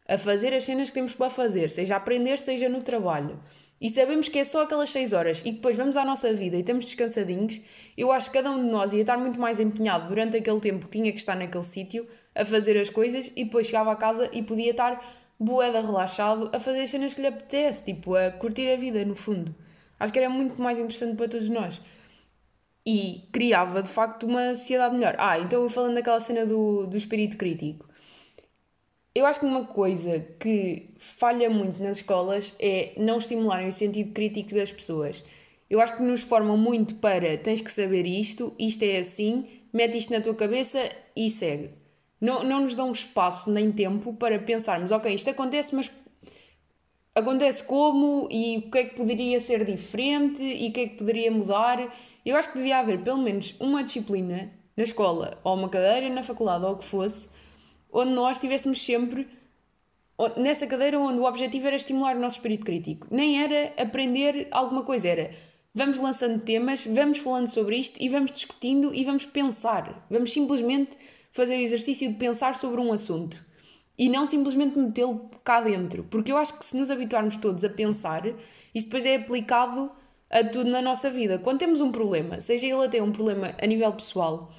a 0.08 0.18
fazer 0.18 0.53
as 0.53 0.63
cenas 0.63 0.89
que 0.89 0.96
temos 0.96 1.13
para 1.13 1.29
fazer, 1.29 1.72
seja 1.72 1.96
a 1.96 1.98
aprender, 1.98 2.38
seja 2.38 2.70
no 2.70 2.82
trabalho, 2.82 3.39
e 3.82 3.89
sabemos 3.89 4.27
que 4.27 4.38
é 4.38 4.44
só 4.44 4.63
aquelas 4.63 4.89
6 4.91 5.13
horas 5.13 5.41
e 5.46 5.51
depois 5.51 5.75
vamos 5.75 5.96
à 5.98 6.03
nossa 6.03 6.34
vida 6.34 6.58
e 6.58 6.60
estamos 6.60 6.86
descansadinhos, 6.86 7.62
eu 7.98 8.12
acho 8.12 8.29
que 8.29 8.38
cada 8.38 8.51
um 8.51 8.63
de 8.63 8.70
nós 8.70 8.91
ia 8.91 9.01
estar 9.01 9.18
muito 9.18 9.39
mais 9.39 9.60
empenhado 9.60 10.10
durante 10.10 10.38
aquele 10.38 10.60
tempo 10.60 10.86
que 10.86 10.91
tinha 10.91 11.12
que 11.12 11.20
estar 11.20 11.36
naquele 11.36 11.63
sítio 11.63 12.08
a 12.36 12.46
fazer 12.46 12.77
as 12.77 12.89
coisas 12.89 13.32
e 13.36 13.46
depois 13.46 13.68
chegava 13.68 13.91
a 13.91 13.96
casa 13.96 14.29
e 14.34 14.44
podia 14.44 14.72
estar 14.72 15.01
boeda 15.39 15.81
relaxado 15.81 16.50
a 16.53 16.60
fazer 16.60 16.81
as 16.81 16.89
cenas 16.89 17.13
que 17.13 17.22
lhe 17.22 17.27
apetece, 17.27 17.86
tipo 17.86 18.15
a 18.15 18.31
curtir 18.31 18.69
a 18.69 18.75
vida 18.75 19.03
no 19.05 19.15
fundo. 19.15 19.55
Acho 20.00 20.12
que 20.12 20.19
era 20.19 20.29
muito 20.29 20.62
mais 20.62 20.77
interessante 20.77 21.15
para 21.15 21.29
todos 21.29 21.50
nós. 21.50 21.81
E 22.86 23.27
criava 23.31 23.84
de 23.84 23.89
facto 23.89 24.25
uma 24.25 24.55
sociedade 24.55 24.96
melhor. 24.96 25.15
Ah, 25.17 25.39
então 25.39 25.67
falando 25.69 25.96
daquela 25.96 26.19
cena 26.19 26.46
do, 26.46 26.88
do 26.88 26.98
espírito 26.98 27.38
crítico. 27.38 27.88
Eu 29.13 29.25
acho 29.25 29.39
que 29.39 29.46
uma 29.46 29.65
coisa 29.65 30.19
que 30.39 30.89
falha 30.98 31.50
muito 31.50 31.81
nas 31.81 31.98
escolas 31.98 32.55
é 32.60 32.93
não 32.98 33.17
estimularem 33.17 33.67
o 33.67 33.74
sentido 33.74 34.13
crítico 34.13 34.53
das 34.55 34.72
pessoas. 34.72 35.24
Eu 35.69 35.81
acho 35.81 35.96
que 35.98 36.03
nos 36.03 36.22
formam 36.24 36.58
muito 36.58 36.96
para 36.96 37.38
tens 37.38 37.62
que 37.62 37.72
saber 37.72 38.05
isto, 38.05 38.53
isto 38.58 38.84
é 38.84 39.00
assim, 39.00 39.48
mete 39.74 39.98
isto 39.98 40.13
na 40.13 40.22
tua 40.22 40.34
cabeça 40.34 40.89
e 41.15 41.29
segue. 41.29 41.72
Não, 42.20 42.44
não 42.44 42.62
nos 42.62 42.76
dão 42.76 42.92
espaço 42.92 43.50
nem 43.52 43.72
tempo 43.72 44.14
para 44.14 44.38
pensarmos, 44.40 44.92
ok, 44.92 45.14
isto 45.14 45.30
acontece, 45.30 45.74
mas 45.74 45.90
acontece 47.16 47.64
como 47.64 48.28
e 48.30 48.58
o 48.58 48.72
que 48.72 48.78
é 48.78 48.84
que 48.86 48.96
poderia 48.96 49.40
ser 49.40 49.64
diferente 49.64 50.44
e 50.44 50.68
o 50.68 50.72
que 50.72 50.80
é 50.82 50.88
que 50.88 50.98
poderia 50.98 51.32
mudar. 51.32 51.94
Eu 52.26 52.36
acho 52.36 52.52
que 52.52 52.58
devia 52.58 52.80
haver 52.80 53.02
pelo 53.02 53.20
menos 53.20 53.56
uma 53.60 53.84
disciplina 53.84 54.52
na 54.76 54.84
escola, 54.84 55.40
ou 55.44 55.56
uma 55.56 55.70
cadeira 55.70 56.10
na 56.14 56.24
faculdade, 56.24 56.66
ou 56.66 56.74
o 56.74 56.78
que 56.78 56.86
fosse, 56.86 57.30
onde 57.92 58.12
nós 58.12 58.38
estivéssemos 58.38 58.84
sempre 58.84 59.28
nessa 60.36 60.68
cadeira 60.68 61.00
onde 61.00 61.20
o 61.20 61.24
objetivo 61.24 61.68
era 61.68 61.76
estimular 61.76 62.16
o 62.16 62.20
nosso 62.20 62.38
espírito 62.38 62.66
crítico. 62.66 63.08
Nem 63.10 63.42
era 63.42 63.74
aprender 63.82 64.48
alguma 64.52 64.84
coisa, 64.84 65.08
era 65.08 65.32
vamos 65.74 65.98
lançando 65.98 66.42
temas, 66.42 66.86
vamos 66.86 67.20
falando 67.20 67.48
sobre 67.48 67.78
isto 67.78 68.02
e 68.02 68.10
vamos 68.10 68.32
discutindo 68.32 68.94
e 68.94 69.04
vamos 69.06 69.26
pensar. 69.26 70.06
Vamos 70.10 70.34
simplesmente 70.34 70.98
fazer 71.32 71.56
o 71.56 71.62
exercício 71.62 72.10
de 72.10 72.16
pensar 72.16 72.56
sobre 72.56 72.82
um 72.82 72.92
assunto 72.92 73.44
e 73.98 74.08
não 74.08 74.26
simplesmente 74.26 74.78
metê-lo 74.78 75.30
cá 75.44 75.62
dentro. 75.62 76.04
Porque 76.04 76.32
eu 76.32 76.38
acho 76.38 76.58
que 76.58 76.66
se 76.66 76.78
nos 76.78 76.90
habituarmos 76.90 77.38
todos 77.38 77.64
a 77.64 77.70
pensar, 77.70 78.26
isto 78.74 78.88
depois 78.88 79.06
é 79.06 79.16
aplicado 79.16 79.92
a 80.30 80.44
tudo 80.44 80.70
na 80.70 80.82
nossa 80.82 81.10
vida. 81.10 81.38
Quando 81.40 81.60
temos 81.60 81.82
um 81.82 81.92
problema, 81.92 82.40
seja 82.40 82.66
ele 82.66 82.86
até 82.86 83.02
um 83.02 83.12
problema 83.12 83.56
a 83.62 83.66
nível 83.66 83.92
pessoal, 83.92 84.54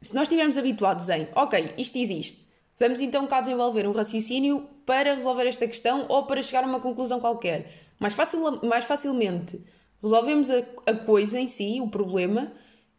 se 0.00 0.14
nós 0.14 0.22
estivermos 0.22 0.56
habituados 0.56 1.08
em, 1.08 1.28
ok, 1.34 1.74
isto 1.76 1.98
existe, 1.98 2.46
vamos 2.78 3.00
então 3.00 3.26
cá 3.26 3.40
desenvolver 3.40 3.86
um 3.86 3.92
raciocínio 3.92 4.68
para 4.86 5.14
resolver 5.14 5.46
esta 5.46 5.66
questão 5.66 6.06
ou 6.08 6.24
para 6.24 6.42
chegar 6.42 6.64
a 6.64 6.66
uma 6.66 6.80
conclusão 6.80 7.20
qualquer. 7.20 7.72
Mais, 7.98 8.14
facil, 8.14 8.60
mais 8.62 8.84
facilmente 8.84 9.60
resolvemos 10.02 10.48
a, 10.50 10.62
a 10.86 10.94
coisa 10.94 11.38
em 11.38 11.48
si, 11.48 11.80
o 11.80 11.88
problema, 11.88 12.52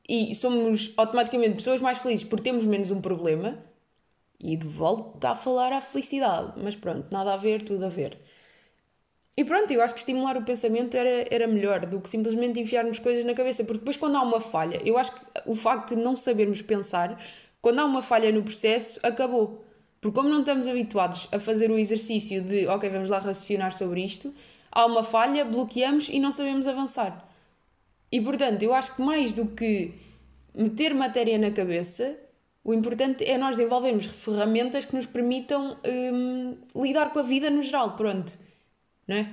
e 0.10 0.34
somos 0.34 0.92
automaticamente 0.98 1.58
pessoas 1.58 1.80
mais 1.80 2.00
felizes 2.00 2.26
porque 2.26 2.44
temos 2.44 2.66
menos 2.66 2.90
um 2.90 3.00
problema. 3.00 3.64
E 4.42 4.56
de 4.56 4.66
volta 4.66 5.32
a 5.32 5.36
falar 5.36 5.72
à 5.74 5.82
felicidade. 5.82 6.54
Mas 6.64 6.76
pronto, 6.76 7.08
nada 7.12 7.34
a 7.34 7.38
ver, 7.38 7.62
tudo 7.62 7.86
a 7.86 7.90
ver. 7.90 8.18
E 9.38 9.44
pronto, 9.44 9.72
eu 9.72 9.82
acho 9.82 9.94
que 9.94 10.00
estimular 10.00 10.36
o 10.36 10.44
pensamento 10.44 10.96
era, 10.98 11.26
era 11.30 11.48
melhor 11.48 11.86
do 11.86 12.02
que 12.02 12.10
simplesmente 12.10 12.60
enfiarmos 12.60 13.00
coisas 13.00 13.24
na 13.24 13.34
cabeça, 13.34 13.64
porque 13.64 13.80
depois, 13.80 13.96
quando 13.96 14.18
há 14.18 14.22
uma 14.22 14.42
falha, 14.42 14.82
eu 14.84 14.98
acho 14.98 15.14
que 15.14 15.22
o 15.46 15.56
facto 15.56 15.96
de 15.96 16.02
não 16.02 16.16
sabermos 16.16 16.62
pensar, 16.62 17.22
quando 17.62 17.80
há 17.80 17.86
uma 17.86 18.02
falha 18.02 18.32
no 18.32 18.44
processo, 18.44 19.00
acabou. 19.04 19.64
Porque, 20.02 20.16
como 20.16 20.30
não 20.30 20.40
estamos 20.40 20.68
habituados 20.68 21.28
a 21.32 21.40
fazer 21.40 21.72
o 21.72 21.78
exercício 21.78 22.42
de, 22.42 22.68
ok, 22.68 22.90
vamos 22.90 23.10
lá 23.10 23.20
raciocinar 23.20 23.74
sobre 23.74 24.04
isto, 24.04 24.34
há 24.72 24.86
uma 24.86 25.04
falha, 25.04 25.46
bloqueamos 25.46 26.10
e 26.10 26.20
não 26.20 26.32
sabemos 26.32 26.68
avançar. 26.68 27.29
E 28.12 28.20
portanto, 28.22 28.64
eu 28.64 28.74
acho 28.74 28.96
que 28.96 29.02
mais 29.02 29.34
do 29.34 29.46
que 29.46 29.94
meter 30.54 30.94
matéria 30.94 31.38
na 31.38 31.52
cabeça, 31.52 32.18
o 32.64 32.74
importante 32.74 33.24
é 33.24 33.38
nós 33.38 33.58
desenvolvermos 33.58 34.06
ferramentas 34.06 34.86
que 34.86 34.96
nos 34.96 35.06
permitam 35.06 35.78
hum, 35.86 36.58
lidar 36.76 37.12
com 37.14 37.20
a 37.20 37.24
vida 37.24 37.50
no 37.50 37.64
geral. 37.64 37.96
Pronto 37.96 38.38
não 39.10 39.16
é? 39.18 39.28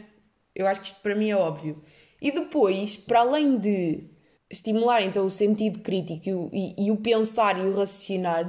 Eu 0.55 0.67
acho 0.67 0.81
que 0.81 0.87
isto 0.87 1.01
para 1.03 1.15
mim 1.15 1.29
é 1.29 1.37
óbvio. 1.37 1.83
E 2.21 2.33
depois, 2.33 2.97
para 2.97 3.21
além 3.21 3.59
de 3.59 4.05
estimular 4.49 5.03
então 5.03 5.27
o 5.27 5.31
sentido 5.31 5.81
crítico 5.81 6.51
e, 6.53 6.75
e, 6.79 6.87
e 6.87 6.91
o 6.91 6.97
pensar 6.97 7.59
e 7.59 7.67
o 7.67 7.77
raciocinar, 7.77 8.47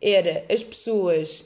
era 0.00 0.44
as 0.52 0.62
pessoas, 0.62 1.44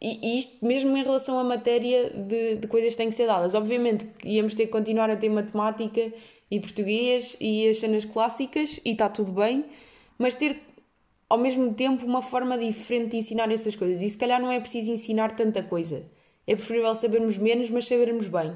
e, 0.00 0.38
isto 0.38 0.64
mesmo 0.64 0.96
em 0.96 1.02
relação 1.02 1.38
à 1.38 1.44
matéria 1.44 2.10
de, 2.10 2.56
de 2.56 2.66
coisas 2.68 2.92
que 2.92 2.98
têm 2.98 3.08
que 3.08 3.14
ser 3.14 3.26
dadas. 3.26 3.54
Obviamente 3.54 4.06
íamos 4.24 4.54
ter 4.54 4.66
que 4.66 4.72
continuar 4.72 5.10
a 5.10 5.16
ter 5.16 5.28
matemática 5.28 6.12
e 6.50 6.60
português 6.60 7.36
e 7.40 7.68
as 7.68 7.78
cenas 7.78 8.04
clássicas, 8.04 8.78
e 8.84 8.92
está 8.92 9.08
tudo 9.08 9.32
bem, 9.32 9.64
mas 10.18 10.34
ter 10.34 10.60
ao 11.28 11.38
mesmo 11.38 11.74
tempo 11.74 12.06
uma 12.06 12.22
forma 12.22 12.56
diferente 12.56 13.12
de 13.12 13.16
ensinar 13.18 13.50
essas 13.50 13.74
coisas. 13.74 14.02
E 14.02 14.08
se 14.08 14.18
calhar 14.18 14.40
não 14.40 14.52
é 14.52 14.60
preciso 14.60 14.92
ensinar 14.92 15.32
tanta 15.32 15.62
coisa. 15.62 16.04
É 16.46 16.54
preferível 16.54 16.94
sabermos 16.94 17.36
menos, 17.36 17.68
mas 17.70 17.86
sabermos 17.86 18.28
bem 18.28 18.54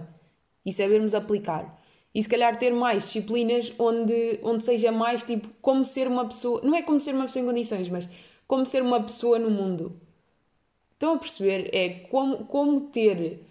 e 0.64 0.72
sabermos 0.72 1.14
aplicar. 1.14 1.80
E 2.14 2.22
se 2.22 2.28
calhar 2.28 2.56
ter 2.58 2.72
mais 2.72 3.04
disciplinas 3.04 3.72
onde, 3.78 4.40
onde 4.42 4.64
seja 4.64 4.92
mais 4.92 5.22
tipo 5.24 5.48
como 5.60 5.84
ser 5.84 6.06
uma 6.06 6.24
pessoa. 6.26 6.60
Não 6.62 6.74
é 6.74 6.82
como 6.82 7.00
ser 7.00 7.14
uma 7.14 7.24
pessoa 7.24 7.42
em 7.42 7.46
condições, 7.46 7.88
mas 7.88 8.08
como 8.46 8.66
ser 8.66 8.82
uma 8.82 9.00
pessoa 9.00 9.38
no 9.38 9.50
mundo. 9.50 10.00
Estão 11.00 11.14
a 11.14 11.18
perceber? 11.18 11.74
É 11.74 11.88
como, 12.10 12.44
como 12.44 12.90
ter 12.90 13.42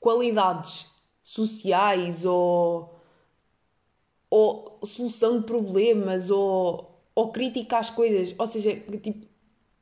qualidades 0.00 0.88
sociais 1.22 2.24
ou, 2.24 2.98
ou 4.28 4.80
solução 4.82 5.38
de 5.38 5.46
problemas 5.46 6.30
ou, 6.30 7.00
ou 7.14 7.30
crítica 7.30 7.78
às 7.78 7.90
coisas. 7.90 8.34
Ou 8.36 8.44
seja, 8.48 8.74
tipo, 9.00 9.24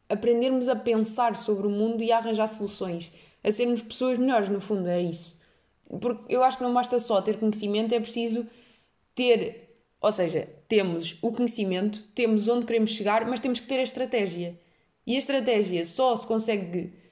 aprendermos 0.07 0.69
a 0.69 0.77
pensar 0.77 1.39
sobre 1.39 1.67
o 1.67 1.71
mundo 1.71 2.03
e 2.03 2.13
a 2.13 2.19
arranjar 2.19 2.47
soluções 2.47 3.11
a 3.43 3.51
sermos 3.51 3.81
pessoas 3.81 4.19
melhores, 4.19 4.51
no 4.51 4.61
fundo, 4.61 4.87
é 4.89 5.01
isso. 5.01 5.41
Porque 6.01 6.35
eu 6.35 6.43
acho 6.43 6.59
que 6.59 6.65
não 6.65 6.75
basta 6.75 7.01
só 7.01 7.23
ter 7.23 7.39
conhecimento, 7.39 7.95
é 7.95 8.01
preciso 8.01 8.47
ter, 9.15 9.79
ou 9.99 10.13
seja, 10.13 10.47
temos 10.69 11.17
o 11.23 11.33
conhecimento, 11.33 12.03
temos 12.15 12.49
onde 12.49 12.67
queremos 12.67 12.91
chegar, 12.91 13.27
mas 13.27 13.41
temos 13.41 13.61
que 13.61 13.67
ter 13.67 13.79
a 13.79 13.83
estratégia. 13.83 14.61
E 15.07 15.15
a 15.15 15.19
estratégia 15.19 15.87
só 15.87 16.15
se 16.17 16.27
consegue 16.27 17.04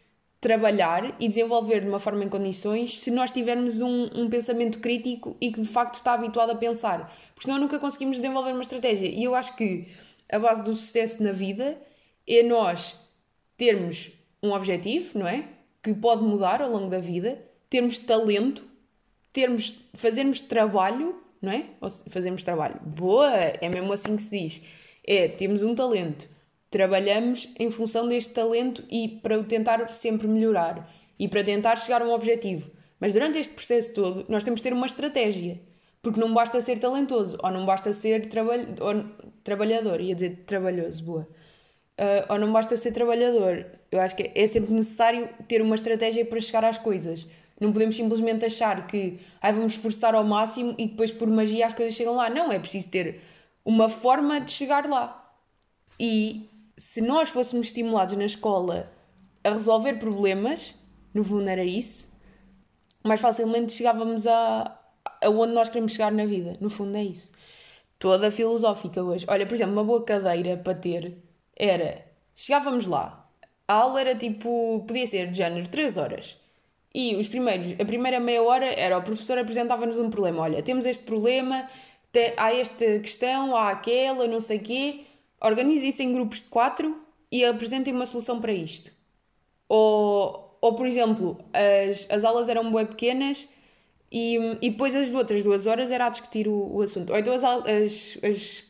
trabalhar 0.43 1.15
e 1.21 1.29
desenvolver 1.29 1.83
de 1.83 1.89
uma 1.89 2.01
forma 2.01 2.25
em 2.25 2.29
condições 2.29 2.99
se 2.99 3.13
nós 3.13 3.31
tivermos 3.31 3.81
um, 3.81 4.11
um, 4.13 4.29
pensamento 4.29 4.81
crítico 4.81 5.37
e 5.41 5.53
que 5.53 5.61
de 5.61 5.69
facto 5.69 5.95
está 5.95 6.15
habituado 6.15 6.51
a 6.51 6.57
pensar. 6.57 7.17
Porque 7.33 7.47
senão 7.47 7.61
nunca 7.61 7.79
conseguimos 7.79 8.17
desenvolver 8.17 8.51
uma 8.51 8.63
estratégia. 8.63 9.09
E 9.09 9.23
eu 9.23 9.37
acho 9.37 9.55
que 9.55 9.87
a 10.29 10.41
base 10.41 10.65
do 10.65 10.75
sucesso 10.75 11.23
na 11.23 11.31
vida 11.31 11.81
é 12.27 12.43
nós 12.43 12.97
termos 13.57 14.11
um 14.43 14.51
objetivo, 14.53 15.17
não 15.17 15.29
é? 15.29 15.45
Que 15.81 15.95
pode 15.95 16.25
mudar 16.25 16.61
ao 16.61 16.69
longo 16.69 16.91
da 16.91 16.99
vida, 16.99 17.41
termos 17.71 18.01
talento, 18.01 18.65
termos, 19.33 19.77
fazermos 19.95 20.41
trabalho, 20.41 21.23
não 21.41 21.53
é? 21.53 21.67
Ou 21.81 21.89
fazermos 21.89 22.43
trabalho. 22.43 22.81
Boa! 22.83 23.31
É 23.33 23.69
mesmo 23.69 23.93
assim 23.93 24.17
que 24.17 24.23
se 24.23 24.31
diz. 24.31 24.63
É, 25.07 25.29
temos 25.29 25.63
um 25.63 25.73
talento, 25.73 26.29
trabalhamos 26.73 27.49
em 27.59 27.71
função 27.71 28.09
deste 28.09 28.33
talento 28.33 28.83
e 28.91 29.07
para 29.07 29.39
o 29.39 29.45
tentar 29.45 29.93
sempre 29.93 30.27
melhorar 30.27 30.91
e 31.19 31.29
para 31.29 31.45
tentar 31.45 31.77
chegar 31.77 32.03
a 32.03 32.05
um 32.05 32.13
objetivo. 32.13 32.71
Mas 32.99 33.13
durante 33.13 33.39
este 33.39 33.53
processo 33.53 33.93
todo, 33.95 34.25
nós 34.29 34.43
temos 34.43 34.61
de 34.61 34.65
ter 34.65 34.73
uma 34.73 34.87
estratégia. 34.87 35.61
Porque 36.01 36.19
não 36.19 36.35
basta 36.35 36.61
ser 36.61 36.79
talentoso, 36.79 37.39
ou 37.41 37.51
não 37.51 37.65
basta 37.65 37.93
ser 37.93 38.29
trabalhador, 39.45 40.01
ia 40.01 40.15
dizer 40.17 40.43
trabalhoso, 40.47 41.05
boa. 41.05 41.29
Uh, 42.01 42.33
ou 42.33 42.39
não 42.39 42.53
basta 42.53 42.77
ser 42.77 42.91
trabalhador. 42.91 43.67
Eu 43.91 44.01
acho 44.01 44.17
que 44.17 44.33
é 44.35 44.47
sempre 44.49 44.73
necessário 44.73 45.29
ter 45.47 45.63
uma 45.63 45.77
estratégia 45.77 46.25
para 46.25 46.41
chegar 46.41 46.65
às 46.65 46.79
coisas. 46.79 47.29
Não 47.61 47.73
podemos 47.73 47.95
simplesmente 47.95 48.45
achar 48.45 48.89
que 48.89 49.21
ai, 49.41 49.53
vamos 49.53 49.75
esforçar 49.75 50.15
ao 50.15 50.25
máximo 50.25 50.75
e 50.77 50.87
depois 50.87 51.13
por 51.13 51.29
magia 51.29 51.67
as 51.67 51.75
coisas 51.75 51.95
chegam 51.95 52.17
lá. 52.17 52.29
Não, 52.29 52.51
é 52.51 52.59
preciso 52.59 52.89
ter 52.89 53.21
uma 53.65 53.89
forma 53.89 54.41
de 54.41 54.51
chegar 54.51 54.89
lá. 54.89 55.23
E 56.01 56.49
se 56.77 57.01
nós 57.01 57.29
fôssemos 57.31 57.69
estimulados 57.69 58.17
na 58.17 58.25
escola 58.25 58.91
a 59.45 59.51
resolver 59.51 59.95
problemas, 59.95 60.75
no 61.13 61.25
fundo 61.25 61.49
era 61.49 61.65
isso, 61.65 62.11
mais 63.05 63.21
facilmente 63.21 63.73
chegávamos 63.73 64.27
a, 64.27 64.79
aonde 65.23 65.53
nós 65.53 65.69
queremos 65.69 65.93
chegar 65.93 66.13
na 66.13 66.27
vida. 66.27 66.55
No 66.61 66.71
fundo 66.71 66.97
é 66.97 67.05
isso. 67.05 67.33
Toda 67.99 68.31
filosófica 68.31 69.03
hoje. 69.03 69.27
Olha, 69.29 69.47
por 69.47 69.55
exemplo, 69.55 69.75
uma 69.75 69.85
boa 69.85 70.05
cadeira 70.05 70.57
para 70.57 70.75
ter 70.75 71.19
era. 71.57 72.05
Chegávamos 72.35 72.87
lá. 72.87 73.31
A 73.69 73.75
aula 73.75 74.01
era 74.01 74.15
tipo. 74.15 74.85
Podia 74.87 75.07
ser 75.07 75.31
de 75.31 75.39
género 75.39 75.69
3 75.69 75.97
horas. 75.97 76.39
E 76.95 77.17
os 77.17 77.29
primeiros, 77.29 77.81
a 77.81 77.85
primeira 77.85 78.21
meia 78.21 78.43
hora 78.43 78.67
era 78.67 78.99
o 78.99 79.03
professor 79.03 79.39
apresentava-nos 79.39 79.99
um 79.99 80.11
problema. 80.11 80.43
Olha, 80.43 80.63
temos 80.63 80.85
este 80.85 81.05
problema, 81.05 81.69
há 82.37 82.55
esta 82.55 82.99
questão, 82.99 83.57
há 83.57 83.71
aquela, 83.71 84.27
não 84.27 84.41
sei 84.41 84.59
quê. 84.59 85.07
Organize 85.43 85.89
isso 85.89 86.03
em 86.03 86.13
grupos 86.13 86.39
de 86.39 86.45
quatro 86.45 87.03
e 87.31 87.45
apresentem 87.45 87.93
uma 87.93 88.07
solução 88.07 88.41
para 88.41 88.53
isto. 88.53 88.93
Ou, 89.69 90.59
ou 90.61 90.75
por 90.75 90.87
exemplo, 90.87 91.39
as, 91.53 92.09
as 92.11 92.25
aulas 92.25 92.49
eram 92.49 92.73
bem 92.73 92.87
pequenas 92.87 93.49
e, 94.11 94.37
e 94.61 94.71
depois 94.71 94.95
as 94.95 95.09
outras 95.09 95.43
duas 95.43 95.67
horas 95.67 95.91
era 95.91 96.07
a 96.07 96.11
discutir 96.11 96.47
o, 96.47 96.77
o 96.77 96.83
assunto. 96.83 97.11
Ou 97.11 97.19
então 97.19 97.33
as, 97.33 97.43
as, 97.43 98.19
as, 98.23 98.65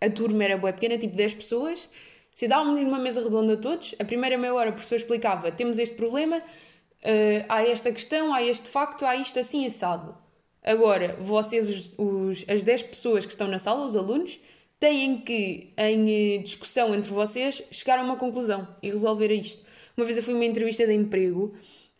a 0.00 0.08
turma 0.08 0.44
era 0.44 0.56
bem 0.56 0.72
pequena, 0.72 0.96
tipo 0.96 1.16
10 1.16 1.34
pessoas. 1.34 1.90
Se 2.32 2.48
dávamos 2.48 2.80
numa 2.80 2.98
mesa 2.98 3.22
redonda 3.22 3.56
todos, 3.56 3.94
a 3.98 4.04
primeira 4.04 4.38
meia 4.38 4.54
hora 4.54 4.70
o 4.70 4.72
professor 4.72 4.96
explicava: 4.96 5.50
temos 5.52 5.78
este 5.78 5.94
problema, 5.96 6.38
uh, 6.38 7.44
há 7.48 7.64
esta 7.66 7.92
questão, 7.92 8.32
há 8.32 8.42
este 8.42 8.68
facto, 8.68 9.04
há 9.04 9.16
isto 9.16 9.38
assim 9.38 9.66
assado. 9.66 10.16
Agora, 10.62 11.16
vocês, 11.20 11.68
os, 11.68 11.92
os, 11.98 12.44
as 12.48 12.62
10 12.62 12.84
pessoas 12.84 13.26
que 13.26 13.32
estão 13.32 13.46
na 13.48 13.58
sala, 13.58 13.84
os 13.84 13.94
alunos, 13.94 14.38
têm 14.80 15.20
que, 15.20 15.72
em 15.78 16.42
discussão 16.42 16.94
entre 16.94 17.10
vocês, 17.10 17.62
chegar 17.70 17.98
a 17.98 18.02
uma 18.02 18.16
conclusão 18.16 18.68
e 18.82 18.90
resolver 18.90 19.32
isto. 19.32 19.64
Uma 19.96 20.04
vez 20.04 20.16
eu 20.18 20.22
fui 20.22 20.34
a 20.34 20.36
uma 20.36 20.44
entrevista 20.44 20.86
de 20.86 20.92
emprego 20.92 21.54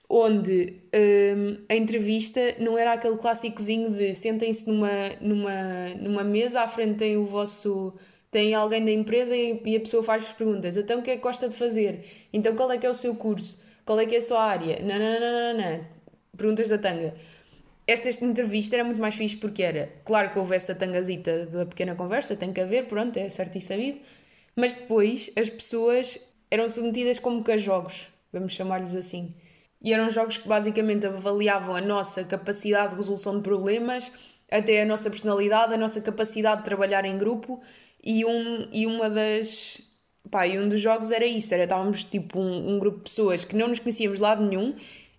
onde 0.08 0.82
um, 0.94 1.64
a 1.68 1.74
entrevista 1.76 2.40
não 2.58 2.76
era 2.78 2.92
aquele 2.92 3.16
clássicozinho 3.16 3.90
de 3.90 4.14
sentem-se 4.14 4.68
numa, 4.68 5.10
numa, 5.20 5.88
numa 6.00 6.24
mesa, 6.24 6.60
à 6.60 6.68
frente 6.68 6.98
tem 6.98 7.16
o 7.16 7.24
vosso. 7.26 7.94
tem 8.30 8.54
alguém 8.54 8.84
da 8.84 8.90
empresa 8.92 9.34
e, 9.36 9.60
e 9.64 9.76
a 9.76 9.80
pessoa 9.80 10.02
faz-vos 10.02 10.32
perguntas. 10.32 10.76
Então 10.76 11.00
o 11.00 11.02
que 11.02 11.10
é 11.10 11.16
que 11.16 11.22
gosta 11.22 11.48
de 11.48 11.56
fazer? 11.56 12.04
Então 12.32 12.54
qual 12.54 12.70
é 12.70 12.78
que 12.78 12.86
é 12.86 12.90
o 12.90 12.94
seu 12.94 13.14
curso? 13.14 13.58
Qual 13.84 13.98
é 13.98 14.06
que 14.06 14.14
é 14.14 14.18
a 14.18 14.22
sua 14.22 14.42
área? 14.42 14.80
Não, 14.80 14.98
não, 14.98 15.20
não, 15.20 15.54
não, 15.58 15.70
não. 15.70 15.86
Perguntas 16.36 16.68
da 16.68 16.78
tanga. 16.78 17.14
Esta, 17.86 18.08
esta 18.08 18.24
entrevista 18.24 18.76
era 18.76 18.84
muito 18.84 19.00
mais 19.00 19.14
fixe 19.14 19.36
porque 19.36 19.62
era, 19.62 19.92
claro 20.04 20.32
que 20.32 20.38
houve 20.38 20.56
essa 20.56 20.74
tangazita 20.74 21.46
da 21.46 21.66
pequena 21.66 21.94
conversa, 21.94 22.34
tem 22.34 22.52
que 22.52 22.60
haver, 22.60 22.86
pronto, 22.86 23.18
é 23.18 23.28
certo 23.28 23.58
e 23.58 23.60
sabido, 23.60 24.00
mas 24.56 24.72
depois 24.72 25.30
as 25.36 25.50
pessoas 25.50 26.18
eram 26.50 26.68
submetidas 26.70 27.18
como 27.18 27.44
que 27.44 27.52
a 27.52 27.58
jogos, 27.58 28.08
vamos 28.32 28.54
chamar-lhes 28.54 28.94
assim 28.94 29.34
e 29.84 29.92
eram 29.92 30.08
jogos 30.10 30.38
que 30.38 30.48
basicamente 30.48 31.06
avaliavam 31.06 31.76
a 31.76 31.80
nossa 31.80 32.24
capacidade 32.24 32.92
de 32.92 32.96
resolução 32.96 33.36
de 33.36 33.42
problemas, 33.42 34.10
até 34.50 34.80
a 34.80 34.86
nossa 34.86 35.10
personalidade, 35.10 35.74
a 35.74 35.76
nossa 35.76 36.00
capacidade 36.00 36.62
de 36.62 36.64
trabalhar 36.64 37.04
em 37.04 37.18
grupo 37.18 37.60
e, 38.02 38.24
um, 38.24 38.66
e 38.72 38.86
uma 38.86 39.10
das. 39.10 39.82
Pá, 40.30 40.46
e 40.46 40.58
um 40.58 40.70
dos 40.70 40.80
jogos 40.80 41.10
era 41.10 41.26
isso, 41.26 41.52
era 41.52 41.64
estávamos 41.64 42.02
tipo 42.02 42.40
um, 42.40 42.74
um 42.74 42.78
grupo 42.78 42.98
de 42.98 43.04
pessoas 43.04 43.44
que 43.44 43.54
não 43.54 43.68
nos 43.68 43.78
conhecíamos 43.78 44.16
de 44.16 44.22
lado 44.22 44.42
nenhum, 44.42 44.74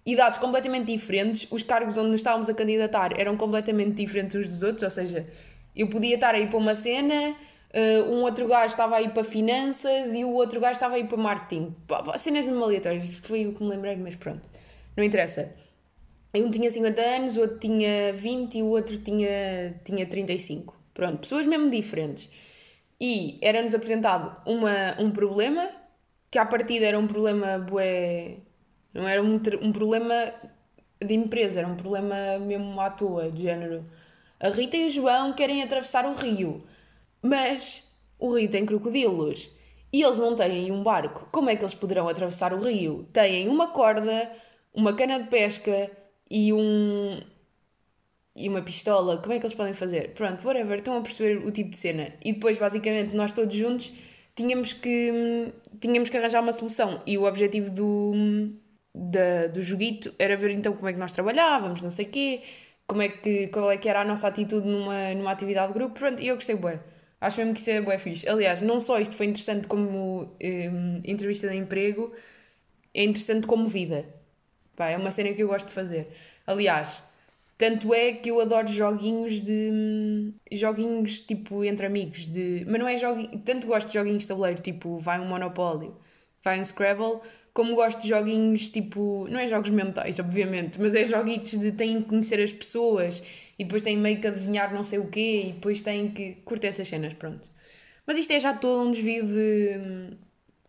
idades 0.05 0.37
completamente 0.37 0.85
diferentes, 0.85 1.47
os 1.49 1.63
cargos 1.63 1.97
onde 1.97 2.09
nos 2.11 2.21
estávamos 2.21 2.47
a 2.47 2.53
candidatar 2.53 3.19
eram 3.19 3.35
completamente 3.35 3.95
diferentes 3.95 4.35
uns 4.35 4.49
dos 4.49 4.63
outros, 4.63 4.83
ou 4.83 4.89
seja, 4.89 5.27
eu 5.75 5.89
podia 5.89 6.15
estar 6.15 6.35
aí 6.35 6.47
para 6.47 6.57
uma 6.57 6.75
cena, 6.75 7.35
uh, 7.73 8.11
um 8.11 8.21
outro 8.21 8.47
gajo 8.47 8.67
estava 8.67 8.97
aí 8.97 9.09
para 9.09 9.23
finanças 9.23 10.13
e 10.13 10.23
o 10.23 10.31
outro 10.31 10.59
gajo 10.59 10.73
estava 10.73 10.95
aí 10.95 11.03
para 11.03 11.17
marketing. 11.17 11.75
Cenas 12.17 12.45
mesmo 12.45 12.63
aleatórias, 12.63 13.15
foi 13.15 13.47
o 13.47 13.53
que 13.53 13.63
me 13.63 13.69
lembrei, 13.69 13.95
mas 13.95 14.15
pronto. 14.15 14.47
Não 14.95 15.03
interessa. 15.03 15.51
Um 16.33 16.51
tinha 16.51 16.69
50 16.69 17.01
anos, 17.01 17.37
o 17.37 17.41
outro 17.41 17.59
tinha 17.59 18.13
20 18.13 18.57
e 18.57 18.61
o 18.61 18.67
outro 18.67 18.97
tinha, 18.97 19.79
tinha 19.83 20.05
35. 20.05 20.77
Pronto, 20.93 21.19
pessoas 21.19 21.45
mesmo 21.45 21.69
diferentes. 21.69 22.29
E 22.99 23.37
era-nos 23.41 23.73
apresentado 23.73 24.35
uma, 24.45 24.95
um 24.99 25.11
problema, 25.11 25.69
que 26.29 26.37
à 26.37 26.45
partida 26.45 26.85
era 26.85 26.99
um 26.99 27.07
problema 27.07 27.57
bué... 27.57 28.37
Não 28.95 29.05
era 29.05 29.21
um, 29.21 29.35
um 29.61 29.71
problema 29.73 30.33
de 31.03 31.13
empresa, 31.13 31.59
era 31.59 31.67
um 31.67 31.75
problema 31.75 32.39
mesmo 32.39 32.79
à 32.79 32.89
toa, 32.89 33.29
de 33.29 33.43
género. 33.43 33.85
A 34.39 34.47
Rita 34.47 34.77
e 34.77 34.87
o 34.87 34.89
João 34.89 35.33
querem 35.33 35.61
atravessar 35.61 36.05
o 36.05 36.13
rio, 36.13 36.63
mas 37.21 37.91
o 38.17 38.33
rio 38.33 38.49
tem 38.49 38.65
crocodilos 38.65 39.51
e 39.91 40.01
eles 40.01 40.17
não 40.17 40.33
têm 40.33 40.71
um 40.71 40.81
barco. 40.81 41.27
Como 41.29 41.49
é 41.49 41.57
que 41.57 41.63
eles 41.63 41.73
poderão 41.73 42.07
atravessar 42.07 42.53
o 42.53 42.61
rio? 42.61 43.05
Têm 43.11 43.49
uma 43.49 43.67
corda, 43.67 44.31
uma 44.73 44.93
cana 44.93 45.19
de 45.19 45.29
pesca 45.29 45.91
e 46.29 46.53
um. 46.53 47.19
e 48.33 48.47
uma 48.47 48.61
pistola, 48.61 49.17
como 49.17 49.33
é 49.33 49.39
que 49.39 49.45
eles 49.45 49.55
podem 49.55 49.73
fazer? 49.73 50.13
Pronto, 50.13 50.45
whatever, 50.47 50.77
estão 50.77 50.97
a 50.97 51.01
perceber 51.01 51.45
o 51.45 51.51
tipo 51.51 51.71
de 51.71 51.77
cena. 51.77 52.13
E 52.23 52.31
depois, 52.31 52.57
basicamente, 52.57 53.13
nós 53.13 53.33
todos 53.33 53.53
juntos 53.53 53.91
tínhamos 54.35 54.71
que, 54.73 55.53
tínhamos 55.81 56.09
que 56.09 56.17
arranjar 56.17 56.41
uma 56.41 56.53
solução. 56.53 57.01
E 57.05 57.17
o 57.17 57.23
objetivo 57.23 57.69
do, 57.69 58.13
da, 58.95 59.47
do 59.47 59.61
joguito 59.61 60.13
era 60.17 60.37
ver 60.37 60.51
então 60.51 60.73
como 60.73 60.87
é 60.87 60.93
que 60.93 60.99
nós 60.99 61.11
trabalhávamos, 61.11 61.81
não 61.81 61.91
sei 61.91 62.05
o 62.05 62.09
quê, 62.09 62.41
como 62.87 63.01
é 63.01 63.09
que, 63.09 63.47
qual 63.47 63.69
é 63.71 63.77
que 63.77 63.89
era 63.89 64.01
a 64.01 64.05
nossa 64.05 64.27
atitude 64.27 64.67
numa, 64.67 65.13
numa 65.13 65.31
atividade 65.31 65.73
de 65.73 65.79
grupo. 65.79 65.99
Pronto, 65.99 66.21
e 66.21 66.27
eu 66.27 66.35
gostei 66.35 66.55
bué. 66.55 66.79
Acho 67.19 67.39
mesmo 67.39 67.53
que 67.53 67.59
isso 67.59 67.69
é 67.69 67.81
bué 67.81 67.97
fixe. 67.97 68.27
Aliás, 68.29 68.61
não 68.61 68.79
só 68.79 68.99
isto 68.99 69.15
foi 69.15 69.25
interessante 69.25 69.67
como 69.67 70.35
um, 70.41 71.01
entrevista 71.03 71.49
de 71.49 71.55
emprego, 71.55 72.13
é 72.93 73.03
interessante 73.03 73.47
como 73.47 73.67
vida. 73.67 74.05
Pá, 74.75 74.89
é 74.89 74.97
uma 74.97 75.11
cena 75.11 75.33
que 75.33 75.41
eu 75.43 75.47
gosto 75.47 75.67
de 75.67 75.73
fazer. 75.73 76.07
Aliás, 76.45 77.03
tanto 77.57 77.93
é 77.93 78.11
que 78.13 78.29
eu 78.29 78.39
adoro 78.41 78.67
joguinhos 78.67 79.41
de. 79.41 80.33
joguinhos 80.51 81.21
tipo 81.21 81.63
entre 81.63 81.85
amigos. 81.85 82.27
De, 82.27 82.65
mas 82.67 82.79
não 82.79 82.87
é 82.87 82.97
joguinho. 82.97 83.39
Tanto 83.39 83.67
gosto 83.67 83.87
de 83.87 83.93
joguinhos 83.93 84.23
de 84.23 84.27
tabuleiro, 84.27 84.61
tipo 84.61 84.97
vai 84.99 85.19
um 85.19 85.25
Monopólio, 85.27 85.95
vai 86.43 86.59
um 86.59 86.65
Scrabble, 86.65 87.21
como 87.55 87.73
gosto 87.73 88.01
de 88.01 88.09
joguinhos 88.09 88.67
tipo. 88.67 89.27
não 89.29 89.39
é 89.39 89.47
jogos 89.47 89.69
mentais, 89.69 90.19
obviamente, 90.19 90.79
mas 90.79 90.93
é 90.93 91.05
joguitos 91.05 91.57
de 91.57 91.71
têm 91.71 92.01
que 92.01 92.09
conhecer 92.09 92.41
as 92.41 92.51
pessoas 92.51 93.23
e 93.57 93.63
depois 93.63 93.81
têm 93.81 93.97
meio 93.97 94.19
que 94.19 94.27
adivinhar 94.27 94.73
não 94.73 94.83
sei 94.83 94.99
o 94.99 95.07
quê 95.09 95.45
e 95.47 95.53
depois 95.53 95.81
têm 95.81 96.11
que. 96.11 96.33
curtir 96.43 96.67
essas 96.67 96.85
cenas, 96.85 97.13
pronto. 97.13 97.49
Mas 98.05 98.17
isto 98.17 98.31
é 98.31 98.41
já 98.41 98.53
todo 98.53 98.85
um 98.85 98.91
desvio 98.91 99.25
de, 99.25 100.17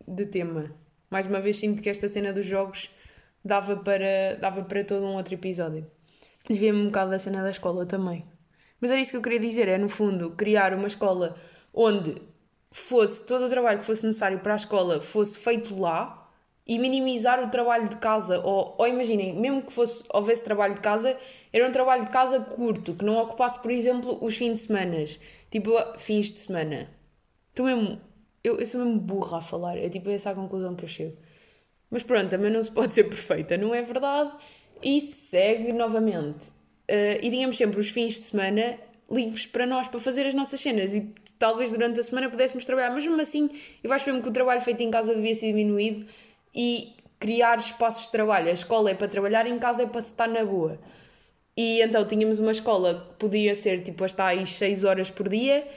de 0.07 0.25
tema. 0.27 0.73
Mais 1.11 1.27
uma 1.27 1.41
vez 1.41 1.57
sinto 1.57 1.81
que 1.81 1.89
esta 1.89 2.07
cena 2.07 2.31
dos 2.31 2.45
jogos 2.45 2.89
dava 3.43 3.75
para, 3.75 4.37
dava 4.39 4.63
para 4.63 4.81
todo 4.81 5.05
um 5.05 5.15
outro 5.17 5.33
episódio. 5.33 5.85
Desvia-me 6.47 6.79
um 6.79 6.85
bocado 6.85 7.11
da 7.11 7.19
cena 7.19 7.43
da 7.43 7.49
escola 7.49 7.85
também. 7.85 8.23
Mas 8.79 8.91
era 8.91 9.01
isso 9.01 9.11
que 9.11 9.17
eu 9.17 9.21
queria 9.21 9.39
dizer, 9.39 9.67
é 9.67 9.77
no 9.77 9.89
fundo 9.89 10.31
criar 10.31 10.73
uma 10.73 10.87
escola 10.87 11.35
onde 11.73 12.15
fosse 12.71 13.25
todo 13.25 13.45
o 13.45 13.49
trabalho 13.49 13.79
que 13.79 13.85
fosse 13.85 14.05
necessário 14.05 14.39
para 14.39 14.53
a 14.53 14.57
escola 14.57 15.01
fosse 15.01 15.37
feito 15.37 15.79
lá 15.79 16.26
e 16.67 16.77
minimizar 16.77 17.41
o 17.43 17.49
trabalho 17.49 17.87
de 17.87 17.95
casa. 17.95 18.39
Ou, 18.39 18.75
ou 18.77 18.87
imaginem, 18.87 19.33
mesmo 19.33 19.61
que 19.61 19.71
fosse, 19.71 20.03
houvesse 20.09 20.43
trabalho 20.43 20.75
de 20.75 20.81
casa, 20.81 21.17
era 21.53 21.67
um 21.67 21.71
trabalho 21.71 22.05
de 22.05 22.11
casa 22.11 22.39
curto, 22.39 22.93
que 22.93 23.05
não 23.05 23.17
ocupasse, 23.17 23.59
por 23.61 23.71
exemplo, 23.71 24.17
os 24.21 24.35
fins 24.35 24.53
de 24.53 24.59
semana. 24.59 25.05
Tipo, 25.49 25.71
fins 25.97 26.31
de 26.31 26.41
semana. 26.41 26.89
Estou 27.49 27.65
mesmo. 27.65 28.01
Eu, 28.43 28.59
eu 28.59 28.65
sou 28.65 28.83
mesmo 28.83 28.99
burra 28.99 29.37
a 29.37 29.41
falar, 29.41 29.77
é 29.77 29.89
tipo 29.89 30.09
essa 30.09 30.29
a 30.29 30.35
conclusão 30.35 30.75
que 30.75 30.83
eu 30.83 30.89
chego. 30.89 31.17
Mas 31.89 32.03
pronto, 32.03 32.29
também 32.29 32.51
não 32.51 32.61
se 32.61 32.71
pode 32.71 32.93
ser 32.93 33.05
perfeita, 33.05 33.57
não 33.57 33.73
é 33.73 33.81
verdade? 33.81 34.31
E 34.83 34.99
segue 35.01 35.71
novamente. 35.71 36.49
Uh, 36.89 37.19
e 37.21 37.29
tínhamos 37.29 37.57
sempre 37.57 37.79
os 37.79 37.89
fins 37.89 38.15
de 38.15 38.25
semana 38.25 38.77
livres 39.09 39.45
para 39.45 39.65
nós, 39.65 39.87
para 39.87 39.99
fazer 39.99 40.25
as 40.25 40.33
nossas 40.33 40.59
cenas. 40.59 40.93
E 40.93 41.13
talvez 41.39 41.71
durante 41.71 41.99
a 41.99 42.03
semana 42.03 42.29
pudéssemos 42.29 42.65
trabalhar, 42.65 42.91
mas 42.91 43.05
mesmo 43.05 43.21
assim, 43.21 43.49
eu 43.83 43.91
acho 43.91 44.05
mesmo 44.05 44.21
que 44.21 44.29
o 44.29 44.31
trabalho 44.31 44.61
feito 44.61 44.81
em 44.83 44.91
casa 44.91 45.15
devia 45.15 45.33
ser 45.33 45.47
diminuído 45.47 46.05
e 46.57 46.95
criar 47.19 47.59
espaços 47.59 48.05
de 48.05 48.11
trabalho. 48.11 48.49
A 48.49 48.53
escola 48.53 48.89
é 48.89 48.95
para 48.95 49.07
trabalhar, 49.07 49.45
em 49.45 49.59
casa 49.59 49.83
é 49.83 49.85
para 49.85 50.01
se 50.01 50.07
estar 50.07 50.27
na 50.27 50.43
boa. 50.43 50.79
E 51.55 51.81
então 51.81 52.05
tínhamos 52.05 52.39
uma 52.39 52.51
escola 52.51 53.07
que 53.09 53.19
podia 53.19 53.55
ser 53.55 53.83
tipo 53.83 54.03
as 54.03 54.11
tais 54.11 54.55
6 54.55 54.83
horas 54.83 55.11
por 55.11 55.29
dia, 55.29 55.67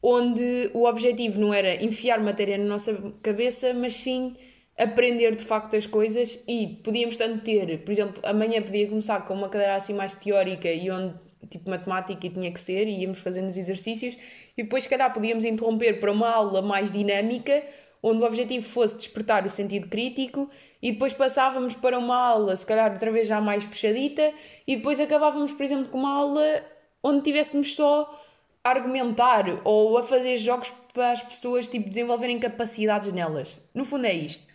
onde 0.00 0.70
o 0.72 0.84
objetivo 0.84 1.40
não 1.40 1.52
era 1.52 1.82
enfiar 1.82 2.20
matéria 2.20 2.56
na 2.56 2.64
nossa 2.64 2.96
cabeça, 3.20 3.74
mas 3.74 3.94
sim 3.94 4.36
aprender 4.76 5.34
de 5.34 5.44
facto 5.44 5.76
as 5.76 5.86
coisas 5.86 6.42
e 6.46 6.78
podíamos 6.84 7.16
tanto 7.16 7.42
ter, 7.42 7.80
por 7.80 7.90
exemplo, 7.90 8.22
amanhã 8.24 8.62
podia 8.62 8.86
começar 8.86 9.24
com 9.24 9.34
uma 9.34 9.48
cadeira 9.48 9.74
assim 9.74 9.92
mais 9.92 10.14
teórica 10.14 10.70
e 10.70 10.88
onde 10.88 11.14
tipo 11.50 11.68
matemática 11.68 12.26
e 12.26 12.30
tinha 12.30 12.52
que 12.52 12.60
ser 12.60 12.86
e 12.86 13.00
íamos 13.02 13.18
fazendo 13.18 13.48
os 13.48 13.56
exercícios 13.56 14.16
e 14.56 14.62
depois 14.62 14.84
se 14.84 14.88
calhar 14.88 15.12
podíamos 15.12 15.44
interromper 15.44 15.98
para 15.98 16.12
uma 16.12 16.28
aula 16.28 16.62
mais 16.62 16.92
dinâmica 16.92 17.62
onde 18.02 18.22
o 18.22 18.26
objetivo 18.26 18.66
fosse 18.66 18.96
despertar 18.96 19.44
o 19.46 19.50
sentido 19.50 19.88
crítico 19.88 20.50
e 20.80 20.92
depois 20.92 21.12
passávamos 21.12 21.74
para 21.74 21.98
uma 21.98 22.16
aula, 22.16 22.56
se 22.56 22.64
calhar 22.64 22.92
outra 22.92 23.10
vez 23.10 23.26
já 23.26 23.40
mais 23.40 23.64
puxadita, 23.64 24.32
e 24.66 24.76
depois 24.76 25.00
acabávamos, 25.00 25.52
por 25.52 25.64
exemplo, 25.64 25.88
com 25.88 25.98
uma 25.98 26.12
aula 26.12 26.64
onde 27.02 27.22
tivéssemos 27.22 27.74
só 27.74 28.22
a 28.62 28.70
argumentar 28.70 29.60
ou 29.64 29.98
a 29.98 30.02
fazer 30.02 30.36
jogos 30.36 30.72
para 30.92 31.12
as 31.12 31.22
pessoas 31.22 31.68
tipo, 31.68 31.88
desenvolverem 31.88 32.38
capacidades 32.38 33.12
nelas. 33.12 33.58
No 33.74 33.84
fundo 33.84 34.06
é 34.06 34.12
isto. 34.12 34.46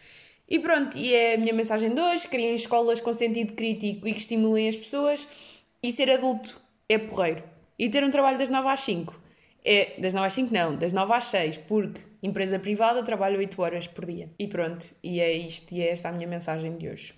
E 0.47 0.59
pronto, 0.59 0.97
e 0.97 1.13
é 1.13 1.35
a 1.35 1.37
minha 1.37 1.53
mensagem 1.53 1.93
de 1.93 2.01
hoje: 2.01 2.27
criem 2.27 2.53
escolas 2.53 2.99
com 2.99 3.13
sentido 3.13 3.53
crítico 3.53 4.07
e 4.07 4.11
que 4.11 4.19
estimulem 4.19 4.67
as 4.67 4.75
pessoas. 4.75 5.27
E 5.81 5.91
ser 5.91 6.09
adulto 6.09 6.61
é 6.87 6.97
porreiro. 6.97 7.43
E 7.77 7.89
ter 7.89 8.03
um 8.03 8.09
trabalho 8.09 8.37
das 8.37 8.49
9 8.49 8.67
às 8.69 8.81
5 8.81 9.19
é 9.65 9.95
das 9.99 10.13
9 10.13 10.27
às 10.27 10.33
5 10.33 10.53
não, 10.53 10.75
das 10.75 10.93
9 10.93 11.13
às 11.13 11.25
6, 11.25 11.57
porque 11.57 12.01
empresa 12.23 12.57
privada 12.57 13.03
trabalho 13.03 13.37
8 13.37 13.61
horas 13.61 13.85
por 13.85 14.05
dia. 14.05 14.31
E 14.39 14.47
pronto, 14.47 14.85
e 15.03 15.19
é 15.19 15.33
isto, 15.33 15.73
e 15.75 15.81
é 15.81 15.91
esta 15.91 16.07
a 16.07 16.11
minha 16.13 16.27
mensagem 16.27 16.77
de 16.77 16.87
hoje. 16.87 17.11